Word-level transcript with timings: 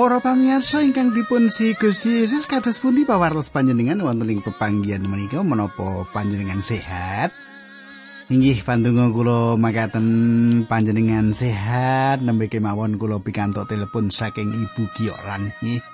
Para 0.00 0.16
pamirsa 0.16 0.80
ingkang 0.80 1.12
dipun 1.12 1.52
si 1.52 1.76
Gusti 1.76 2.24
Yesus 2.24 2.48
kados 2.48 2.80
pundi 2.80 3.04
pawartos 3.04 3.52
panjenengan 3.52 4.00
wonten 4.00 4.32
ing 4.32 4.40
pepanggihan 4.40 5.04
menika 5.04 5.44
menapa 5.44 6.08
panjenengan 6.08 6.64
sehat? 6.64 7.36
Inggih 8.32 8.64
pandonga 8.64 9.12
kula 9.12 9.60
makaten 9.60 10.08
panjenengan 10.64 11.36
sehat 11.36 12.24
nembe 12.24 12.48
kemawon 12.48 12.96
kula 12.96 13.20
pikantuk 13.20 13.68
telepon 13.68 14.08
saking 14.08 14.48
Ibu 14.48 14.88
Giolan 14.96 15.52
nggih. 15.60 15.84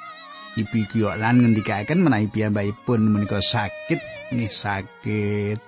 Ibu 0.55 0.79
Giolan 0.95 1.43
ngendikaken 1.43 2.07
menawi 2.07 2.31
piyambakipun 2.31 3.11
menika 3.11 3.43
sakit 3.43 4.31
nggih 4.31 4.55
sakit. 4.55 5.59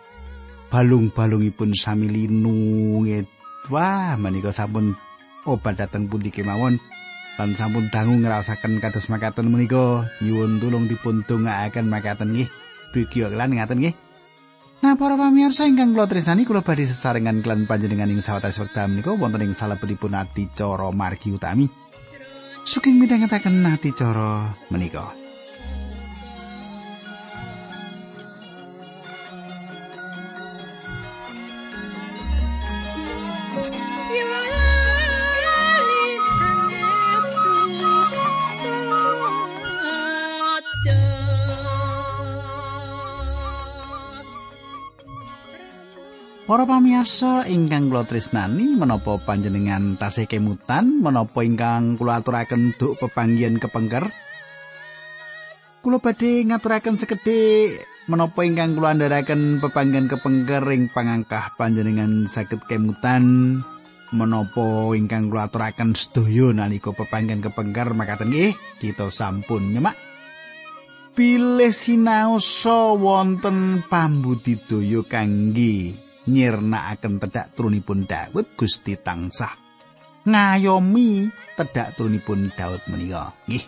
Balung-balungipun 0.71 1.75
sami 1.75 2.07
linu 2.07 3.03
nggih. 3.03 3.27
Wah 3.67 4.15
menika 4.15 4.55
sampun 4.55 4.95
obat 5.43 5.75
dateng 5.75 6.07
pundi 6.07 6.31
kemawon. 6.31 6.98
Lan 7.39 7.55
sampun 7.55 7.87
dangu 7.89 8.19
ngrasakaken 8.19 8.83
kados 8.83 9.07
makaten 9.07 9.47
menika 9.47 10.11
nyuwun 10.19 10.59
tulung 10.59 10.91
dipun 10.91 11.23
dongaaken 11.23 11.87
makaten 11.87 12.35
nggih 12.35 12.51
begi 12.91 13.23
lan 13.31 13.55
ngaten 13.55 13.79
nggih 13.79 13.95
Nah 14.79 14.95
para 14.95 15.19
pamirsa 15.19 15.67
ingkang 15.67 15.91
kula 15.91 16.07
tresnani 16.07 16.47
kula 16.47 16.63
badhe 16.63 16.87
sesarengan 16.87 17.43
klan 17.43 17.67
panjenengan 17.67 18.15
ing 18.15 18.23
sawetawis 18.23 18.63
wekdal 18.63 18.87
menika 18.87 19.11
wonten 19.11 19.43
ing 19.43 19.51
salebetipun 19.51 20.15
adicara 20.15 20.95
margi 20.95 21.35
utami. 21.35 21.67
Suking 22.63 22.95
midhangetaken 23.03 23.67
adicara 23.67 24.55
menika. 24.71 25.28
Para 46.49 46.65
pamirsa 46.65 47.45
ingkang 47.45 47.93
kula 47.93 48.09
tresnani 48.09 48.73
menapa 48.73 49.21
panjenengan 49.21 50.01
tasih 50.01 50.25
kemutan? 50.25 51.05
Menapa 51.05 51.45
ingkang 51.45 52.01
kula 52.01 52.25
aturaken 52.25 52.73
duk 52.73 52.97
pepanggihan 52.97 53.61
kepengker? 53.61 54.09
Kula 55.85 56.01
badhe 56.01 56.49
ngaturaken 56.49 56.97
sekedhik 56.97 57.85
menapa 58.09 58.49
ingkang 58.49 58.81
kula 58.81 58.97
andharaken 58.97 59.61
pepanggihan 59.61 60.09
kepengker 60.09 60.65
ing 60.73 60.89
pangangkah 60.89 61.53
panjenengan 61.61 62.25
saged 62.25 62.65
kemutan? 62.65 63.61
Menapa 64.17 64.97
ingkang 64.97 65.29
kula 65.29 65.53
aturaken 65.53 65.93
sedaya 65.93 66.57
nalika 66.57 66.97
pepanggihan 66.97 67.45
kepengker? 67.45 67.93
Makaten 67.93 68.33
nggih 68.33 68.57
kita 68.81 69.13
sampun 69.13 69.77
nyemak. 69.77 70.01
Pilih 71.13 71.77
sinaosa 71.77 72.97
wonten 72.97 73.85
pambudidaya 73.85 75.05
kangge 75.05 76.08
nyirnakaken 76.29 77.17
tedhak 77.25 77.57
turunipun 77.57 78.05
Daud 78.05 78.53
Gusti 78.55 78.95
tansah 79.01 79.69
ngayomi 80.29 81.33
tedhak 81.57 81.97
turunipun 81.97 82.53
Daud 82.53 82.85
menika. 82.93 83.33
Nggih. 83.49 83.65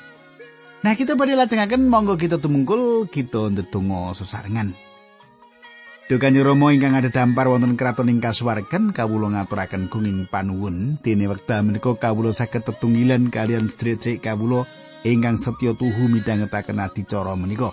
Nah 0.80 0.92
kita 0.96 1.16
badhe 1.16 1.36
lajengaken 1.36 1.88
monggo 1.88 2.16
kita 2.16 2.40
tumungkul 2.40 3.08
kita 3.08 3.52
ndedonga 3.52 4.16
sesarengan. 4.16 4.72
Dukanyo 6.10 6.42
Rama 6.42 6.74
ingkang 6.74 6.98
ada 6.98 7.06
dampar 7.06 7.46
wonten 7.46 7.78
kraton 7.78 8.10
ing 8.10 8.18
kasuwargan 8.18 8.90
kawula 8.90 9.30
ngaturaken 9.30 9.86
gunging 9.86 10.26
panuwun. 10.26 10.98
Dene 10.98 11.30
wekdal 11.30 11.62
menika 11.62 11.94
kawula 11.94 12.34
saged 12.34 12.66
tetunggilan 12.66 13.30
kalian 13.30 13.70
sedherek 13.70 14.18
kawula 14.18 14.66
ingkang 15.06 15.38
setya 15.38 15.70
tuhu 15.78 16.10
midhangetaken 16.10 16.82
adicara 16.82 17.38
menika. 17.38 17.70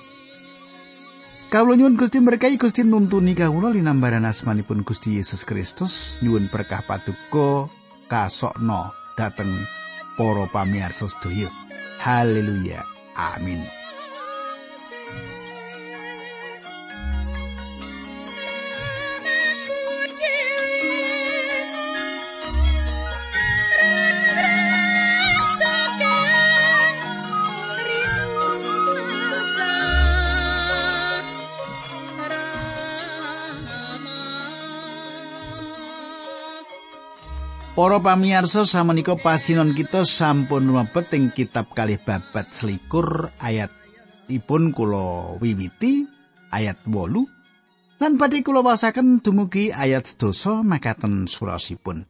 Kawula 1.47 1.79
nyuwun 1.79 1.95
Gusti 1.95 2.19
berkahi 2.19 2.59
Gusti 2.59 2.83
nuntuni 2.83 3.31
kawula 3.31 3.71
linambaran 3.71 4.27
asmanipun 4.27 4.83
Gusti 4.83 5.15
Yesus 5.15 5.47
Kristus 5.47 6.19
nyuwun 6.19 6.51
berkah 6.51 6.83
paduka 6.83 7.71
kasokno 8.11 8.91
dateng 9.15 9.55
para 10.19 10.43
pamirsa 10.51 11.07
sedaya. 11.07 11.47
Haleluya. 12.03 12.83
Amin. 13.15 13.63
Para 37.77 38.01
pamirsa 38.01 38.65
samenika 38.65 39.13
pasinon 39.13 39.77
kita 39.77 40.01
sampun 40.01 40.65
mlebet 40.65 41.13
ing 41.13 41.29
kitab 41.29 41.77
kalih 41.77 42.01
babat 42.01 42.49
selikur 42.49 43.29
ayat 43.37 43.69
ipun 44.33 44.73
kula 44.73 45.37
wiwiti 45.37 46.09
ayat 46.49 46.81
8 46.89 48.01
lan 48.01 48.17
badhe 48.17 48.41
kula 48.41 48.65
wasaken 48.65 49.21
dumugi 49.21 49.69
ayat 49.69 50.09
sedasa 50.09 50.65
makaten 50.65 51.29
surasipun. 51.29 52.09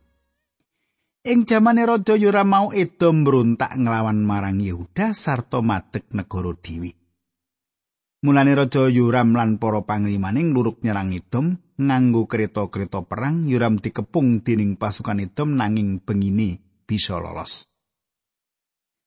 Ing 1.28 1.44
jamane 1.44 1.84
Raja 1.84 2.16
Yoram 2.16 2.48
mau 2.48 2.68
Edom 2.72 3.28
mbrontak 3.28 3.76
nglawan 3.76 4.24
marang 4.24 4.64
Yehuda 4.64 5.12
sarta 5.12 5.60
madeg 5.60 6.08
negara 6.16 6.56
Dewi. 6.56 6.96
Mulane 8.24 8.56
Raja 8.56 8.88
Yoram 8.88 9.36
lan 9.36 9.60
para 9.60 9.84
panglimaning 9.84 10.56
luruk 10.56 10.80
nyerang 10.80 11.12
Edom 11.12 11.60
nganggo 11.78 12.26
kereta-kereta 12.26 13.06
perang 13.06 13.46
Yuram 13.46 13.78
dikepung 13.78 14.42
dening 14.42 14.76
pasukan 14.76 15.22
Edom 15.22 15.54
nanging 15.54 16.02
bengine 16.02 16.62
bisa 16.90 17.22
lolos. 17.22 17.70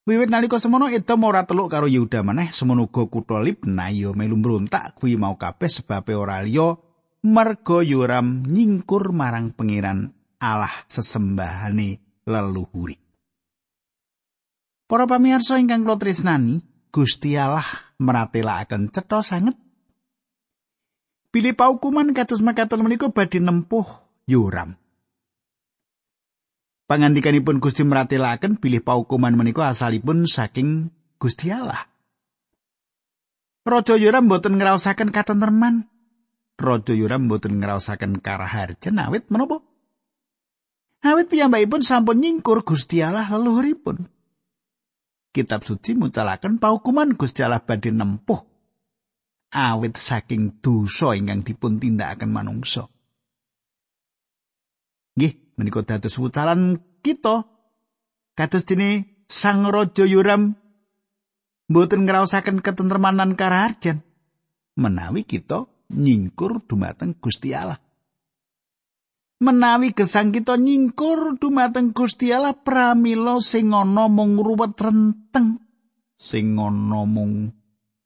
Wiwit 0.06 0.32
nalika 0.32 0.56
semono 0.56 0.88
Edom 0.88 1.28
ora 1.28 1.44
teluk 1.44 1.70
karo 1.70 1.84
Yehuda 1.84 2.24
maneh 2.24 2.50
semono 2.50 2.88
uga 2.88 3.06
kutha 3.06 3.38
Libna 3.42 3.92
ya 3.92 4.10
melu 4.16 4.40
mbrontak 4.40 4.96
kuwi 4.96 5.14
mau 5.20 5.36
kabeh 5.36 5.68
sebab 5.68 6.08
ora 6.16 6.40
liya 6.40 6.78
merga 7.26 7.84
Yuram 7.84 8.48
nyingkur 8.48 9.12
marang 9.12 9.52
pangeran 9.52 10.10
Allah 10.40 10.72
sesembahane 10.88 12.24
leluhuri. 12.24 12.96
Para 14.90 15.06
pamirsa 15.06 15.60
ingkang 15.62 15.86
kula 15.86 16.00
tresnani, 16.02 16.58
Gusti 16.90 17.38
Allah 17.38 17.62
meratelaken 18.02 18.90
cetha 18.90 19.22
sanget 19.22 19.54
Pilih 21.30 21.54
paukuman 21.54 22.10
kados 22.10 22.42
makaten 22.42 22.82
menika 22.82 23.06
badhe 23.14 23.38
nempuh 23.38 23.86
Yoram. 24.26 24.74
Pangandikanipun 26.90 27.62
Gusti 27.62 27.86
meratelaken 27.86 28.58
pilih 28.58 28.82
paukuman 28.82 29.38
menika 29.38 29.70
asalipun 29.70 30.26
saking 30.26 30.90
Gusti 31.22 31.54
Allah. 31.54 31.86
Raja 33.62 33.94
Yoram 33.94 34.26
boten 34.26 34.58
ngraosaken 34.58 35.14
katentreman. 35.14 35.86
Raja 36.58 36.98
Yoram 36.98 37.30
boten 37.30 37.62
ngraosaken 37.62 38.18
karaharjan 38.18 38.98
awit 38.98 39.30
menapa? 39.30 39.62
Awit 41.06 41.30
piyambakipun 41.30 41.86
sampun 41.86 42.18
nyingkur 42.18 42.66
Gusti 42.66 43.06
Allah 43.06 43.30
leluhuripun. 43.30 44.10
Kitab 45.30 45.62
suci 45.62 45.94
mucalaken 45.94 46.58
paukuman 46.58 47.14
Gusti 47.14 47.46
Allah 47.46 47.62
badhe 47.62 47.94
nempuh 47.94 48.49
awit 49.50 49.98
saking 49.98 50.62
dosa 50.62 51.18
ingkang 51.18 51.42
dipun 51.42 51.82
tindakaken 51.82 52.30
manungsa. 52.30 52.86
Nggih, 55.18 55.58
menika 55.58 55.82
dados 55.82 56.16
wucalan 56.16 56.78
kita 57.02 57.44
kados 58.38 58.64
dene 58.64 59.20
Sang 59.30 59.62
Raja 59.62 60.06
Yoram 60.10 60.58
mboten 61.70 62.02
ngraosaken 62.02 62.66
ketentreman 62.66 63.14
lan 63.14 63.38
karaharjan 63.38 64.02
menawi 64.74 65.22
kita 65.22 65.70
nyingkur 65.90 66.66
dumateng 66.66 67.14
Gusti 67.18 67.54
Allah. 67.54 67.78
Menawi 69.40 69.96
gesang 69.96 70.34
kita 70.34 70.58
nyingkur 70.58 71.38
dumateng 71.38 71.94
Gusti 71.94 72.34
Allah 72.34 72.58
pramila 72.58 73.38
sing 73.38 73.70
ana 73.70 74.10
mung 74.10 74.36
ruwet 74.36 74.76
renteng 74.76 75.62
sing 76.20 76.58
ana 76.60 77.06
mung 77.08 77.59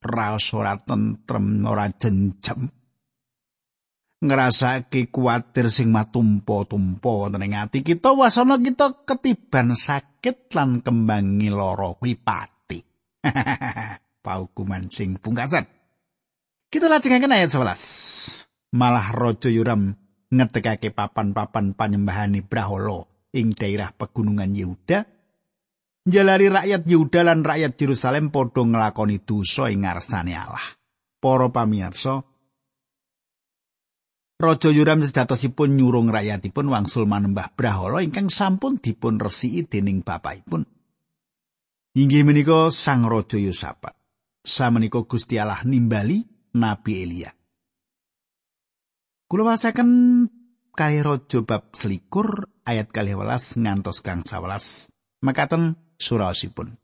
raos 0.05 0.53
ora 0.53 0.77
tentrem 0.77 1.65
ora 1.65 1.89
jenjem 1.89 2.69
ngrasake 4.25 5.13
kuwatir 5.13 5.69
sing 5.69 5.93
matumpa-tumpa 5.93 7.29
wonten 7.29 7.45
ing 7.45 7.57
ati 7.57 7.85
kita 7.85 8.13
wasana 8.13 8.61
kita 8.61 9.05
ketiban 9.05 9.77
sakit 9.77 10.53
lan 10.57 10.81
kembangi 10.81 11.49
lara 11.53 11.97
kuwi 11.97 12.17
pati 12.17 12.81
paukuman 14.25 14.89
sing 14.89 15.21
pungkasan. 15.21 15.69
Kita 16.73 16.89
lajengaken 16.89 17.37
ayat 17.37 17.53
11 17.53 18.75
malah 18.75 19.15
raja 19.15 19.47
yuram 19.53 19.95
ngetekake 20.35 20.91
papan-papan 20.91 21.79
panyembahane 21.79 22.43
brahala 22.43 23.07
ing 23.31 23.55
daerah 23.55 23.95
pegunungan 23.95 24.51
Yehuda 24.51 25.14
Jalari 26.05 26.53
rakyat 26.53 26.85
Yehuda 26.85 27.25
lan 27.25 27.41
rakyat 27.41 27.81
Yerusalem 27.81 28.29
padha 28.29 28.61
nglakoni 28.61 29.25
dosa 29.25 29.73
ing 29.73 29.89
ngarsane 29.89 30.37
Allah. 30.37 30.77
Para 31.17 31.49
pamirsa, 31.49 32.21
Raja 34.35 34.69
Yoram 34.69 35.01
sejatosipun 35.01 35.73
nyurung 35.73 36.13
rakyatipun 36.13 36.69
wangsul 36.69 37.09
manembah 37.09 37.55
brahala 37.57 38.05
ingkang 38.05 38.29
sampun 38.29 38.77
dipun 38.77 39.17
resiki 39.17 39.65
dening 39.65 40.05
bapakipun. 40.05 40.69
Inggih 41.97 42.27
menika 42.27 42.69
Sang 42.69 43.09
Raja 43.09 43.41
Yosafat. 43.41 43.97
Samenika 44.45 45.01
Gusti 45.09 45.41
Allah 45.41 45.65
nimbali 45.65 46.21
Nabi 46.61 46.93
Elia. 47.01 47.33
Kula 49.25 49.57
wasaken 49.57 49.89
kali 50.77 51.01
raja 51.01 51.41
bab 51.41 51.73
selikur 51.73 52.45
ayat 52.69 52.93
kali 52.93 53.17
welas 53.17 53.57
ngantos 53.57 54.05
kang 54.05 54.21
sawelas. 54.29 54.93
Makaten 55.25 55.81
surasipun. 55.97 56.75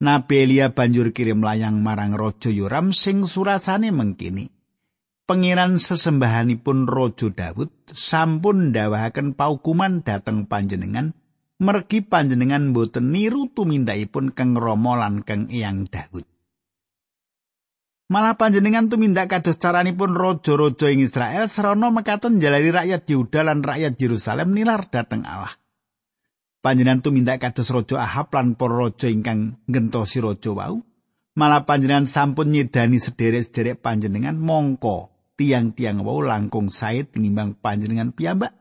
Nabi 0.00 0.48
Elia 0.48 0.72
banjur 0.72 1.12
kirim 1.12 1.44
layang 1.44 1.84
marang 1.84 2.16
Raja 2.16 2.48
Yoram 2.48 2.96
sing 2.96 3.28
surasane 3.28 3.92
mengkini. 3.92 4.48
Pengiran 5.28 5.76
sesembahanipun 5.76 6.88
Raja 6.88 7.28
Daud 7.30 7.70
sampun 7.86 8.72
ndawahaken 8.72 9.36
paukuman 9.36 10.02
dhateng 10.02 10.48
panjenengan 10.48 11.14
mergi 11.60 12.00
panjenengan 12.00 12.72
boten 12.72 13.12
niru 13.12 13.52
tumindakipun 13.52 14.32
kang 14.32 14.56
Rama 14.56 14.96
lan 14.96 15.20
kang 15.20 15.52
Eyang 15.52 15.86
Daud. 15.92 16.24
Malah 18.10 18.34
panjenengan 18.34 18.90
tumindak 18.90 19.30
kados 19.30 19.54
caranipun 19.62 20.18
raja-raja 20.18 20.90
ing 20.90 20.98
Israel 20.98 21.46
serana 21.46 21.94
mekaten 21.94 22.42
jalari 22.42 22.74
rakyat 22.74 23.06
Yehuda 23.06 23.46
lan 23.46 23.62
rakyat 23.62 23.94
Yerusalem 24.02 24.50
nilar 24.50 24.90
dhateng 24.90 25.22
Allah. 25.22 25.54
Panjenengan 26.60 27.00
tumindak 27.00 27.40
kados 27.40 27.72
raja 27.72 28.04
Ahab 28.04 28.32
lan 28.36 28.56
para 28.56 28.76
raja 28.76 29.08
ingkang 29.08 29.60
ngentosi 29.64 30.20
raja 30.20 30.52
wau. 30.52 30.84
Malah 31.36 31.64
panjenengan 31.64 32.04
sampun 32.04 32.52
nyedani 32.52 33.00
sederek-sederek 33.00 33.80
panjenengan 33.80 34.36
mongko 34.36 35.12
tiang-tiang 35.40 36.04
wau 36.04 36.20
langkung 36.20 36.68
sae 36.68 37.08
tinimbang 37.08 37.56
panjenengan 37.56 38.12
piyambak. 38.12 38.52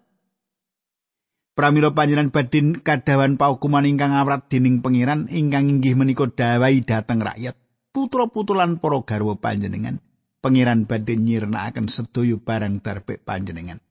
Pramila 1.60 1.92
panjenengan 1.92 2.31
badin 2.31 2.80
kadawan 2.80 3.36
paukuman 3.36 3.84
ingkang 3.84 4.16
awrat 4.16 4.48
dening 4.48 4.80
pangeran 4.80 5.28
ingkang 5.28 5.68
inggih 5.68 6.00
menika 6.00 6.31
dawai 6.31 6.80
dhateng 6.88 7.19
rakyat. 7.19 7.60
putra-putulan 7.90 8.78
para 8.78 9.02
garwa 9.02 9.36
panjenengan 9.36 9.98
pangeran 10.40 10.86
badhe 10.86 11.18
nyirnakaken 11.18 11.90
sedaya 11.90 12.38
barang 12.38 12.86
darpe 12.86 13.18
panjenengan 13.18 13.81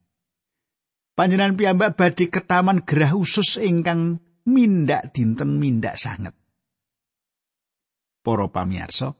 panjenengan 1.19 1.59
piyambak 1.59 1.99
badhe 1.99 2.31
ketaman 2.31 2.87
gerah 2.87 3.19
usus 3.19 3.59
ingkang 3.59 4.23
mindak 4.47 5.11
dinten 5.11 5.59
mindak 5.59 5.99
sanget 5.99 6.39
para 8.23 8.47
pamirsa 8.47 9.19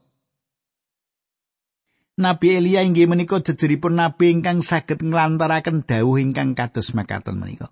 Nabi 2.19 2.55
Elia 2.55 2.83
inggih 2.83 3.07
menika 3.07 3.39
jejeripun 3.39 3.95
nabi 3.95 4.35
ingkang 4.35 4.59
saged 4.59 4.99
nglantaraken 4.99 5.87
dawuh 5.87 6.19
ingkang 6.19 6.51
kados 6.51 6.91
makaten 6.91 7.39
menika. 7.39 7.71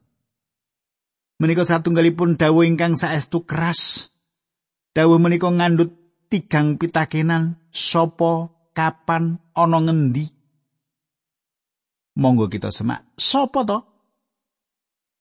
Menika 1.43 1.67
satunggalipun 1.67 2.39
dawuh 2.39 2.63
ingkang 2.63 2.95
saestu 2.95 3.43
keras. 3.43 4.07
Dawuh 4.95 5.19
menika 5.19 5.51
ngandut 5.51 5.91
tigang 6.31 6.79
pitakenan 6.79 7.59
sapa 7.75 8.51
kapan 8.75 9.39
ana 9.55 9.79
ngendi 9.83 10.27
monggo 12.19 12.51
kita 12.51 12.69
semak 12.69 13.07
sapa 13.15 13.63
to 13.63 13.77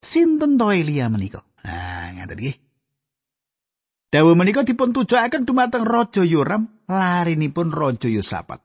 sinten 0.00 0.56
to 0.56 0.72
Elia 0.72 1.06
menika? 1.12 1.44
Nah 1.64 2.12
ngaten 2.16 2.38
nggih. 2.38 2.56
Dawuh 4.12 4.36
menika 4.38 4.62
dipun 4.62 4.94
tujuaken 4.94 5.44
dumateng 5.44 5.84
raja 5.84 6.22
Yoram 6.22 6.86
larinipun 6.88 7.74
raja 7.74 8.08
Yosafat. 8.08 8.62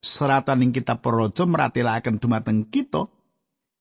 Seratan 0.00 0.62
ing 0.62 0.70
kitab 0.70 1.02
raja 1.02 1.44
meratelaken 1.44 2.22
dumateng 2.22 2.70
kita 2.70 3.10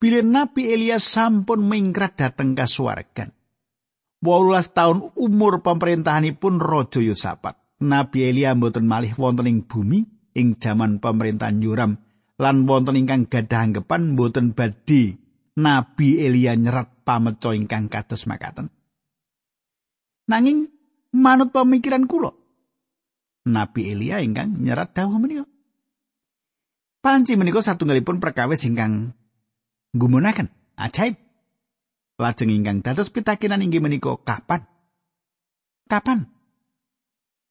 bilih 0.01 0.25
Nabi 0.25 0.74
Elia 0.74 1.00
sampun 1.00 1.63
mingkrat 1.65 2.18
dateng 2.18 2.57
kasuwargan. 2.57 3.31
18 4.25 4.74
tahun 4.74 4.98
umur 5.13 5.62
pemerintahanipun 5.62 6.57
Raja 6.57 6.98
Yosafat. 6.98 7.62
Nabi 7.86 8.25
Elia 8.25 8.57
mboten 8.57 8.89
malih 8.89 9.13
wonten 9.19 9.45
ing 9.45 9.69
bumi 9.69 10.31
ing 10.33 10.57
jaman 10.57 10.98
pemerintahan 10.98 11.62
Yoram 11.62 12.01
lan 12.41 12.65
wonten 12.65 12.98
ingkang 12.98 13.30
gadah 13.30 13.62
anggapan 13.69 14.18
mboten 14.18 14.57
badhe 14.57 15.21
Nabi 15.56 16.19
Elia 16.19 16.52
nyerat 16.60 17.07
pameco 17.07 17.56
ingkang 17.56 17.88
kados 17.88 18.28
makaten. 18.28 18.68
Nanging 20.28 20.68
manut 21.16 21.56
pemikiran 21.56 22.12
kula 22.12 22.36
Nabi 23.48 23.96
Elia 23.96 24.19
ingkang 24.19 24.60
nyerat 24.60 24.92
dawuh 24.92 25.16
menika. 25.16 25.48
Panci 27.00 27.40
menika 27.40 27.63
satunggalipun 27.63 28.19
perkawis 28.19 28.68
ingkang 28.68 29.16
gumunaken 29.96 30.52
ajaib. 30.75 31.16
Lajeng 32.19 32.51
ingkang 32.51 32.84
dados 32.84 33.12
pitakenan 33.12 33.63
inggih 33.63 33.80
menika 33.80 34.12
kapan? 34.28 34.68
Kapan 35.88 36.28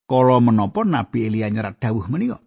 kala 0.05 0.37
menapa 0.45 0.85
Nabi 0.85 1.25
Elia 1.25 1.49
nyerat 1.49 1.81
dawuh 1.81 2.05
menika. 2.05 2.44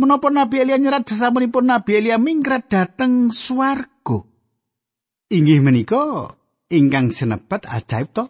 Menapa 0.00 0.32
Nabi 0.32 0.64
Elia 0.64 0.80
nyerat 0.80 1.04
sesampunipun 1.12 1.68
Nabi 1.68 2.00
Elia 2.00 2.16
mingkrat 2.16 2.72
dhateng 2.72 3.28
swarga. 3.28 4.24
Inggih 5.28 5.60
menika 5.60 6.24
ingkang 6.72 7.12
sinebat 7.12 7.68
ajaib 7.68 8.08
to. 8.08 8.24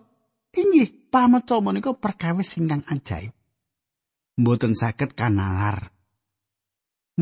Inggih 0.51 0.91
pameca 1.15 1.63
menika 1.63 1.95
perkawis 1.95 2.59
ingkang 2.59 2.83
ajaib. 2.91 3.31
Mboten 4.35 4.75
saged 4.75 5.15
kanalar. 5.15 5.95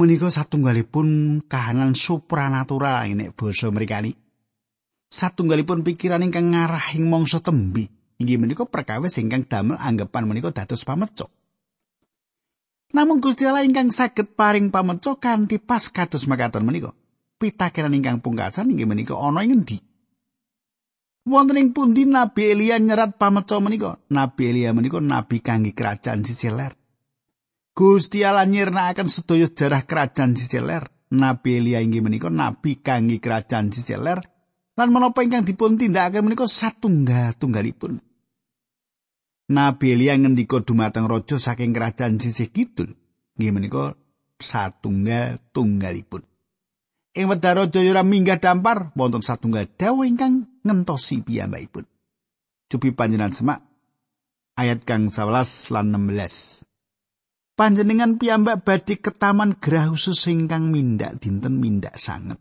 Menika 0.00 0.32
satunggalipun 0.32 1.44
kahanan 1.44 1.92
supranatural 1.92 3.04
nek 3.04 3.36
basa 3.36 3.68
mrikani. 3.68 4.16
Satunggalipun 5.12 5.84
pikiran 5.84 6.24
ingkang 6.24 6.56
ngarah 6.56 6.96
ing 6.96 7.04
mangsa 7.04 7.44
tembi. 7.44 7.84
inggih 8.16 8.40
menika 8.40 8.64
perkawis 8.64 9.20
ingkang 9.20 9.44
damel 9.44 9.76
anggapan 9.76 10.24
menika 10.24 10.56
dados 10.56 10.88
pameco. 10.88 11.37
Namung 12.88 13.20
Gusti 13.20 13.44
Allah 13.44 13.68
ingkang 13.68 13.92
saged 13.92 14.32
paring 14.32 14.72
pameco 14.72 15.20
kanthi 15.20 15.60
pas 15.60 15.92
kados 15.92 16.24
makaten 16.24 16.64
menika. 16.64 16.96
Pitakenan 17.36 17.92
ingkang 17.92 18.24
pungkasan 18.24 18.72
inggih 18.72 18.88
menika 18.88 19.12
ana 19.12 19.44
ing 19.44 19.60
endi? 19.60 19.76
Wonten 21.28 21.60
ing 21.60 21.76
pundi 21.76 22.08
Nabi 22.08 22.56
Elia 22.56 22.80
nyerat 22.80 23.20
pameco 23.20 23.60
menika? 23.60 24.00
Nabi 24.08 24.42
Elia 24.48 24.72
menika 24.72 25.04
nabi 25.04 25.44
kangge 25.44 25.76
kerajaan 25.76 26.24
sisi 26.24 26.48
ler. 26.48 26.72
Gusti 27.76 28.24
Allah 28.24 28.48
nyirnakaken 28.48 29.06
sedaya 29.06 29.44
sejarah 29.44 29.84
kerajaan 29.84 30.32
sisi 30.32 30.56
ler. 30.56 30.88
Nabi 31.12 31.60
Elia 31.60 31.84
inggih 31.84 32.00
menika 32.00 32.32
nabi 32.32 32.80
kangge 32.80 33.20
kerajaan 33.20 33.68
sisi 33.68 34.00
ler. 34.00 34.24
Lan 34.80 34.88
menapa 34.88 35.20
ingkang 35.20 35.44
dipun 35.44 35.76
tindakaken 35.76 36.24
menika 36.24 36.48
satunggal 36.48 37.36
tunggalipun. 37.36 38.00
Nabi 39.48 39.96
Elia 39.96 40.12
ngendika 40.12 40.60
dumateng 40.60 41.08
raja 41.08 41.40
saking 41.40 41.72
kerajaan 41.72 42.20
sisih 42.20 42.52
kidul. 42.52 42.92
Nggih 43.40 43.52
menika 43.56 43.96
satunggal 44.36 45.40
tunggalipun. 45.56 46.20
Ing 47.16 47.26
wedha 47.32 47.56
raja 47.56 47.80
Yoram 47.80 48.06
minggah 48.06 48.36
dampar 48.36 48.92
wonten 48.92 49.24
satunggal 49.24 49.64
dawuh 49.72 50.04
ingkang 50.04 50.46
ngentosi 50.62 51.24
piyambakipun. 51.24 51.88
Cupi 52.68 52.92
panjenengan 52.92 53.32
semak 53.32 53.60
ayat 54.58 54.84
kang 54.84 55.08
11 55.08 55.72
lan 55.72 55.96
16. 55.96 56.68
Panjenengan 57.56 58.20
piyambak 58.20 58.62
badhe 58.62 59.00
ketaman 59.00 59.56
gerah 59.58 59.88
khusus 59.88 60.28
ingkang 60.28 60.68
mindak 60.68 61.18
dinten 61.18 61.56
mindak 61.56 61.96
sanget. 61.96 62.38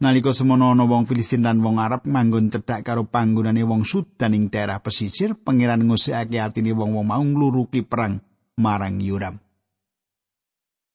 Nalika 0.00 0.32
semono 0.32 0.72
ana 0.72 0.88
wong 0.88 1.04
Filistin 1.04 1.44
lan 1.44 1.60
wong 1.60 1.76
Arab 1.76 2.08
manggon 2.08 2.48
cedhak 2.48 2.88
karo 2.88 3.04
panggonane 3.04 3.60
wong 3.68 3.84
Sudan 3.84 4.32
ing 4.32 4.48
daerah 4.48 4.80
pesisir, 4.80 5.36
pangeran 5.36 5.84
ngusikake 5.84 6.40
atine 6.40 6.72
wong-wong 6.72 7.04
mau 7.04 7.20
ngluruki 7.20 7.84
perang 7.84 8.16
marang 8.56 8.96
Yuram. 8.96 9.36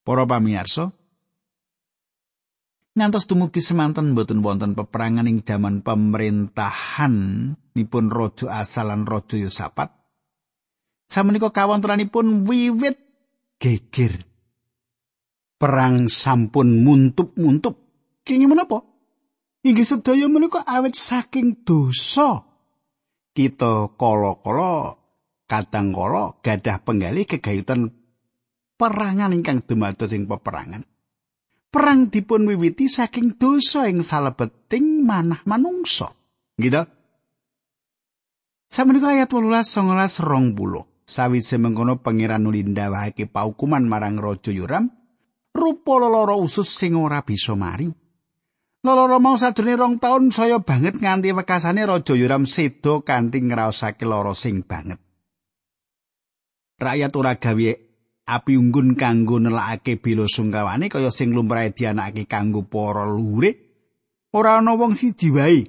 Para 0.01 0.25
pamirsa, 0.25 0.89
ngantos 2.97 3.29
dumugi 3.29 3.61
semanten 3.61 4.17
boten 4.17 4.41
wonten 4.41 4.73
peperangan 4.73 5.29
ing 5.29 5.45
jaman 5.45 5.85
pemerintahan 5.85 7.13
nipun 7.77 8.09
Raja 8.09 8.57
Asal 8.57 8.89
lan 8.89 9.05
Raja 9.05 9.37
Yosafat. 9.37 9.93
Samenika 11.05 11.53
kawontenanipun 11.53 12.49
wiwit 12.49 12.97
geger. 13.61 14.17
Perang 15.61 16.09
sampun 16.09 16.81
muntup-muntup. 16.81 17.77
Kenging 18.25 18.49
menapa? 18.49 18.94
Inggih 19.65 19.81
sedaya 19.81 20.29
menika 20.29 20.61
awet 20.61 20.93
saking 20.93 21.65
dosa. 21.65 22.45
Kita 23.33 23.97
kala-kala 23.97 24.93
kadang 25.49 25.89
kala 25.89 26.37
gadah 26.45 26.85
penggali 26.85 27.25
kegayutan 27.25 27.89
perangan 28.77 29.33
ingkang 29.33 29.65
dumados 29.65 30.13
ing 30.13 30.29
peperangan. 30.29 30.85
Perang 31.73 32.13
dipun 32.13 32.45
wiwiti 32.45 32.85
saking 32.85 33.41
dosa 33.41 33.89
ing 33.89 34.05
salebeting 34.05 35.01
manah 35.01 35.41
manungsa. 35.49 36.13
Gitu. 36.55 36.85
Sameneika 38.69 39.17
ayat 39.17 39.33
18 39.33 39.65
19 39.65 40.53
20. 40.53 41.09
Sawise 41.09 41.57
mengkono 41.57 42.05
pangeran 42.05 42.45
nulindawake 42.45 43.25
paukuman 43.25 43.85
marang 43.85 44.21
Raja 44.21 44.53
Yoram, 44.53 44.89
rupa 45.53 45.93
loro 46.01 46.37
usus 46.37 46.69
sing 46.69 46.93
ora 46.93 47.25
bisa 47.25 47.57
mari. 47.57 48.04
Loro 48.85 49.17
mau 49.17 49.33
sajroning 49.33 49.81
rong 49.81 49.95
taun 49.97 50.29
saya 50.29 50.61
banget 50.61 51.01
nganti 51.01 51.33
wekasane 51.33 51.89
Raja 51.89 52.13
Yoram 52.13 52.45
sedo 52.45 53.01
kanthi 53.01 53.41
ngraosake 53.41 54.05
lara 54.05 54.37
sing 54.37 54.61
banget. 54.61 55.01
Rakyat 56.77 57.09
ora 57.17 57.33
gawe 57.33 57.69
api 58.29 58.53
unggun 58.53 58.93
kanggo 58.93 59.41
nelakake 59.41 59.97
bela 59.97 60.29
sungkawane 60.29 60.85
kaya 60.85 61.09
sing 61.09 61.33
lumrahe 61.33 61.73
dianakake 61.73 62.29
kanggo 62.29 62.61
para 62.69 63.09
luhur. 63.09 63.49
Ora 64.37 64.61
ana 64.61 64.77
wong 64.77 64.93
siji 64.93 65.33
wae 65.33 65.65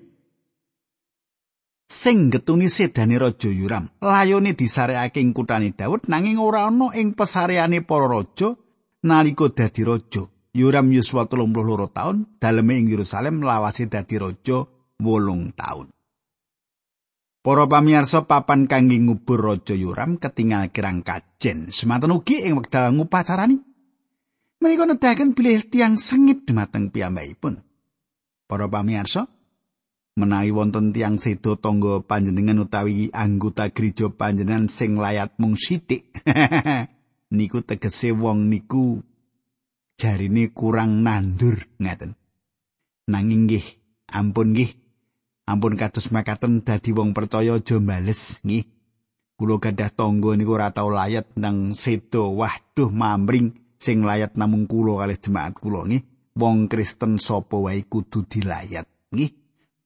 sing 1.89 2.29
getuni 2.29 2.69
sedane 2.69 3.17
Raja 3.17 3.49
Yoram. 3.49 3.89
Layone 4.05 4.53
disarekake 4.53 5.25
ing 5.25 5.33
kutane 5.33 5.73
Daud 5.73 6.05
nanging 6.13 6.37
ora 6.37 6.69
ana 6.69 6.93
ing 6.93 7.17
pesareane 7.17 7.81
para 7.81 8.13
raja 8.13 8.53
nalika 9.09 9.49
dadi 9.49 9.89
raja. 9.89 10.36
Yoram 10.57 10.89
yuswa 10.89 11.29
32 11.29 11.93
taun, 11.93 12.25
daleme 12.41 12.81
ing 12.81 12.89
Yerusalem 12.89 13.45
lawase 13.45 13.93
dadi 13.93 14.17
raja 14.17 14.65
8 14.97 15.53
taun. 15.53 15.93
Para 17.45 17.69
pamirsa 17.69 18.25
papan 18.25 18.65
kangge 18.65 18.97
ngubur 18.97 19.39
raja 19.39 19.77
Yoram 19.77 20.17
ketingal 20.17 20.73
kirang 20.73 21.05
kajen. 21.05 21.69
Semanten 21.69 22.17
ugi 22.17 22.41
ing 22.49 22.57
wekdal 22.57 22.97
ngupacarani. 22.97 23.61
Menika 24.65 24.89
nedahaken 24.89 25.37
bilih 25.37 25.69
tiang 25.69 26.01
sengit 26.01 26.49
dumateng 26.49 26.89
piyambakipun. 26.89 27.61
Para 28.49 28.67
pamirsa, 28.73 29.29
menawi 30.17 30.51
wonten 30.57 30.97
tiang 30.97 31.21
sedo 31.21 31.61
tangga 31.61 32.01
panjenengan 32.01 32.65
utawi 32.65 33.13
anggota 33.13 33.69
gereja 33.69 34.09
panjenengan 34.09 34.73
sing 34.73 34.97
layat 34.97 35.37
mung 35.37 35.61
sithik. 35.61 36.17
niku 37.37 37.61
tegese 37.61 38.17
wong 38.17 38.49
niku 38.49 39.05
jarine 39.97 40.53
kurang 40.53 41.01
nandur 41.01 41.57
ngaten. 41.81 42.13
Nanging 43.09 43.49
nggih, 43.49 43.67
ampun 44.13 44.53
nggih. 44.53 44.71
Ampun 45.47 45.79
kados 45.79 46.11
makaten 46.11 46.67
dadi 46.67 46.91
wong 46.93 47.17
percaya 47.17 47.57
aja 47.57 47.77
bales 47.81 48.43
nggih. 48.45 48.65
Kulo 49.37 49.61
gadah 49.61 49.93
tangga 49.93 50.33
niku 50.33 50.57
ora 50.57 50.73
tau 50.73 50.89
layat 50.89 51.37
nang 51.37 51.77
sedo. 51.77 52.33
Waduh 52.35 52.91
mamring 52.91 53.77
sing 53.77 54.03
layat 54.03 54.35
namung 54.35 54.65
kulo 54.65 55.01
kalih 55.01 55.21
jemaat 55.21 55.55
kulo 55.57 55.87
nggih. 55.87 56.03
Wong 56.37 56.69
Kristen 56.69 57.17
sapa 57.17 57.57
wae 57.57 57.85
kudu 57.87 58.27
dilayat 58.29 58.89
nggih. 59.13 59.31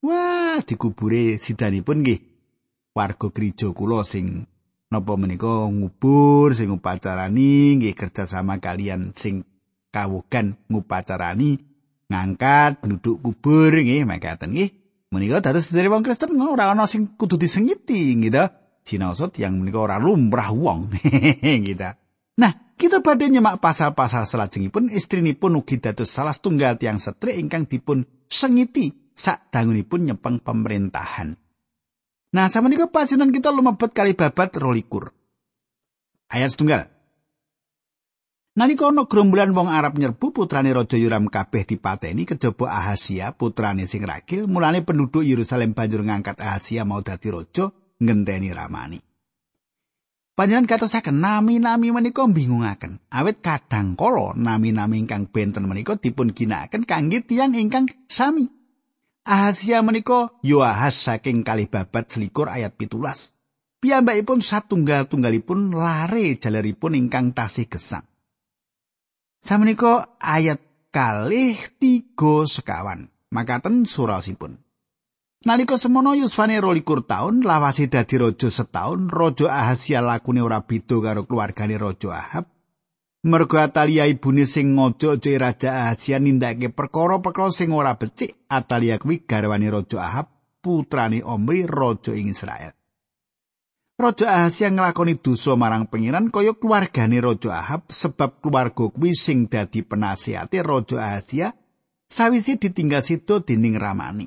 Wah, 0.01 0.59
dikubure 0.65 1.37
sidanipun 1.37 2.03
nggih. 2.03 2.21
Warga 2.97 3.29
gereja 3.31 3.71
kula 3.71 4.03
sing 4.03 4.49
napa 4.91 5.15
menika 5.15 5.71
ngubur 5.71 6.51
sing 6.57 6.75
upacarani 6.75 7.79
nggih 7.79 7.95
kerja 7.95 8.27
sama 8.27 8.59
kalian 8.59 9.15
sing 9.15 9.47
kawugan 9.91 10.59
ngupacarani 10.71 11.59
ngangkat 12.11 12.83
duduk 12.83 13.23
kubur 13.23 13.75
nggih 13.75 14.07
makaten 14.07 14.55
nggih. 14.55 14.71
Menika 15.11 15.43
dados 15.43 15.75
dari 15.75 15.91
wong 15.91 16.07
Kristen 16.07 16.39
ora 16.39 16.71
ana 16.71 16.87
sing 16.87 17.19
kudu 17.19 17.35
disengiti 17.35 18.15
gitu 18.15 18.47
sinaosot 18.85 19.37
yang 19.39 19.61
menika 19.61 19.79
ora 19.83 19.97
lumrah 20.01 20.51
wong 20.51 20.91
gitu 21.69 21.91
nah 22.41 22.53
kita 22.81 23.05
pada 23.05 23.29
nyemak 23.29 23.61
pasal-pasal 23.61 24.25
salajengipun 24.25 24.89
istrinipun 24.89 25.61
ugi 25.61 25.85
dados 25.85 26.09
salah 26.09 26.33
setunggal 26.33 26.81
tiang 26.81 26.97
setri 26.97 27.37
ingkang 27.37 27.69
dipun 27.69 28.09
sengiti 28.25 29.13
sak 29.13 29.53
dangunipun 29.53 30.09
nyepeng 30.09 30.41
pemerintahan. 30.41 31.37
Nah 32.33 32.47
sama 32.49 32.73
nika 32.73 32.89
pasinan 32.89 33.37
kita 33.37 33.53
lumebet 33.53 33.93
kali 33.93 34.17
babat 34.17 34.57
rolikur. 34.57 35.13
Ayat 36.33 36.57
setunggal 36.57 36.89
Nalika 38.51 38.91
ana 38.91 39.07
gerombolan 39.07 39.55
wong 39.55 39.71
Arab 39.71 39.95
nyerbu 39.95 40.35
putrane 40.35 40.75
Raja 40.75 40.99
Yoram 40.99 41.31
kabeh 41.31 41.63
dipateni 41.63 42.27
kejaba 42.27 42.83
Ahasia 42.83 43.31
putrane 43.31 43.87
sing 43.87 44.03
ragil 44.03 44.51
mulane 44.51 44.83
penduduk 44.83 45.23
Yerusalem 45.23 45.71
banjur 45.71 46.03
ngangkat 46.03 46.43
Ahasia 46.43 46.83
mau 46.83 46.99
dadi 46.99 47.31
raja 47.31 47.71
ngenteni 48.03 48.51
ramani. 48.51 48.99
Panjenengan 50.35 50.67
katosaken 50.67 51.23
nami-nami 51.23 51.95
menika 51.95 52.27
bingungaken. 52.27 52.99
Awit 53.07 53.39
kadang 53.39 53.95
kala 53.95 54.35
nami-nami 54.35 55.07
ingkang 55.07 55.31
benten 55.31 55.71
menika 55.71 55.95
dipun 55.95 56.35
ginakaken 56.35 56.83
kangge 56.91 57.23
tiyang 57.23 57.55
ingkang 57.55 57.87
sami. 58.11 58.51
Ahasia 59.31 59.79
menika 59.87 60.35
Yoahas 60.43 60.99
saking 60.99 61.47
kalih 61.47 61.71
babat 61.71 62.11
selikur 62.11 62.51
ayat 62.51 62.75
pitulas. 62.75 63.31
Piyambakipun 63.79 64.43
satunggal-tunggalipun 64.43 65.71
lare 65.71 66.35
jalaripun 66.35 66.99
ingkang 66.99 67.31
tasih 67.31 67.71
gesang. 67.71 68.10
Samenika 69.41 70.21
ayat 70.21 70.61
kalih 70.93 71.57
tiga 71.81 72.45
sekawan. 72.45 73.09
Makaten 73.33 73.89
surasipun. 73.89 74.61
Nalika 75.47 75.81
semono 75.81 76.13
Yusfane 76.13 76.61
rolikur 76.61 77.07
taun 77.09 77.41
lawase 77.41 77.89
dadi 77.89 78.21
raja 78.21 78.53
setahun, 78.53 79.09
raja 79.09 79.49
Ahasia 79.49 80.05
lakune 80.05 80.45
ora 80.45 80.61
beda 80.61 81.01
karo 81.01 81.25
keluargane 81.25 81.81
raja 81.81 82.13
Ahab. 82.13 82.45
Mergo 83.25 83.57
Atalia 83.57 84.05
ibune 84.05 84.45
sing 84.45 84.77
ngojo-ojo 84.77 85.33
raja 85.41 85.73
Ahasia 85.73 86.21
nindakake 86.21 86.69
perkara-perkara 86.77 87.53
sing 87.53 87.73
ora 87.73 87.97
becik, 87.97 88.37
Atalia 88.53 89.01
kuwi 89.01 89.25
garwane 89.25 89.71
raja 89.73 90.05
Ahab, 90.05 90.27
putrane 90.61 91.25
Omri 91.25 91.65
raja 91.65 92.13
ing 92.13 92.29
Israel. 92.29 92.80
Raja 94.01 94.33
Ahasia 94.33 94.73
nglakoni 94.73 95.21
dosa 95.21 95.61
marang 95.61 95.85
pengiran 95.85 96.33
kaya 96.33 96.57
keluargane 96.57 97.21
Raja 97.21 97.53
Ahab 97.53 97.93
sebab 97.93 98.41
keluarga 98.41 98.89
kuwi 98.89 99.13
sing 99.13 99.45
dadi 99.45 99.85
penasihate 99.85 100.65
Raja 100.65 100.97
Ahasia 101.05 101.53
sawise 102.09 102.57
ditinggal 102.57 103.05
sida 103.05 103.45
dening 103.45 103.77
ramani. 103.77 104.25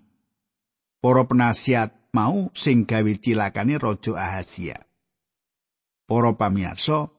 Para 1.02 1.26
penasihat 1.26 1.90
mau 2.14 2.54
sing 2.54 2.86
gawe 2.86 3.14
cilakane 3.18 3.82
Raja 3.82 4.14
Ahasia. 4.14 4.78
Para 6.06 6.38
pamirsa, 6.38 7.10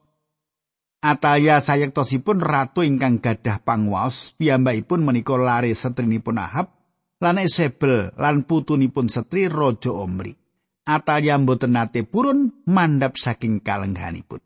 Ataya 1.03 1.59
sayektosipun 1.59 2.39
ratu 2.39 2.81
ingkang 2.81 3.19
gadah 3.21 3.61
pangwaos 3.61 4.33
piyambakipun 4.39 5.03
menika 5.05 5.37
lare 5.37 5.69
setrinipun 5.75 6.39
Ahab 6.39 6.71
lan 7.19 7.37
Isabel 7.37 8.15
lan 8.15 8.47
putunipun 8.47 9.11
setri 9.11 9.45
Raja 9.51 9.93
Omri. 9.93 10.44
Atalia 10.85 11.41
mboten 11.41 11.73
nate 11.73 12.05
purun 12.05 12.61
mandap 12.69 13.17
saking 13.17 13.59
kalengganipun. 13.65 14.37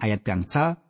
Ayat 0.00 0.24
gangsal 0.24 0.80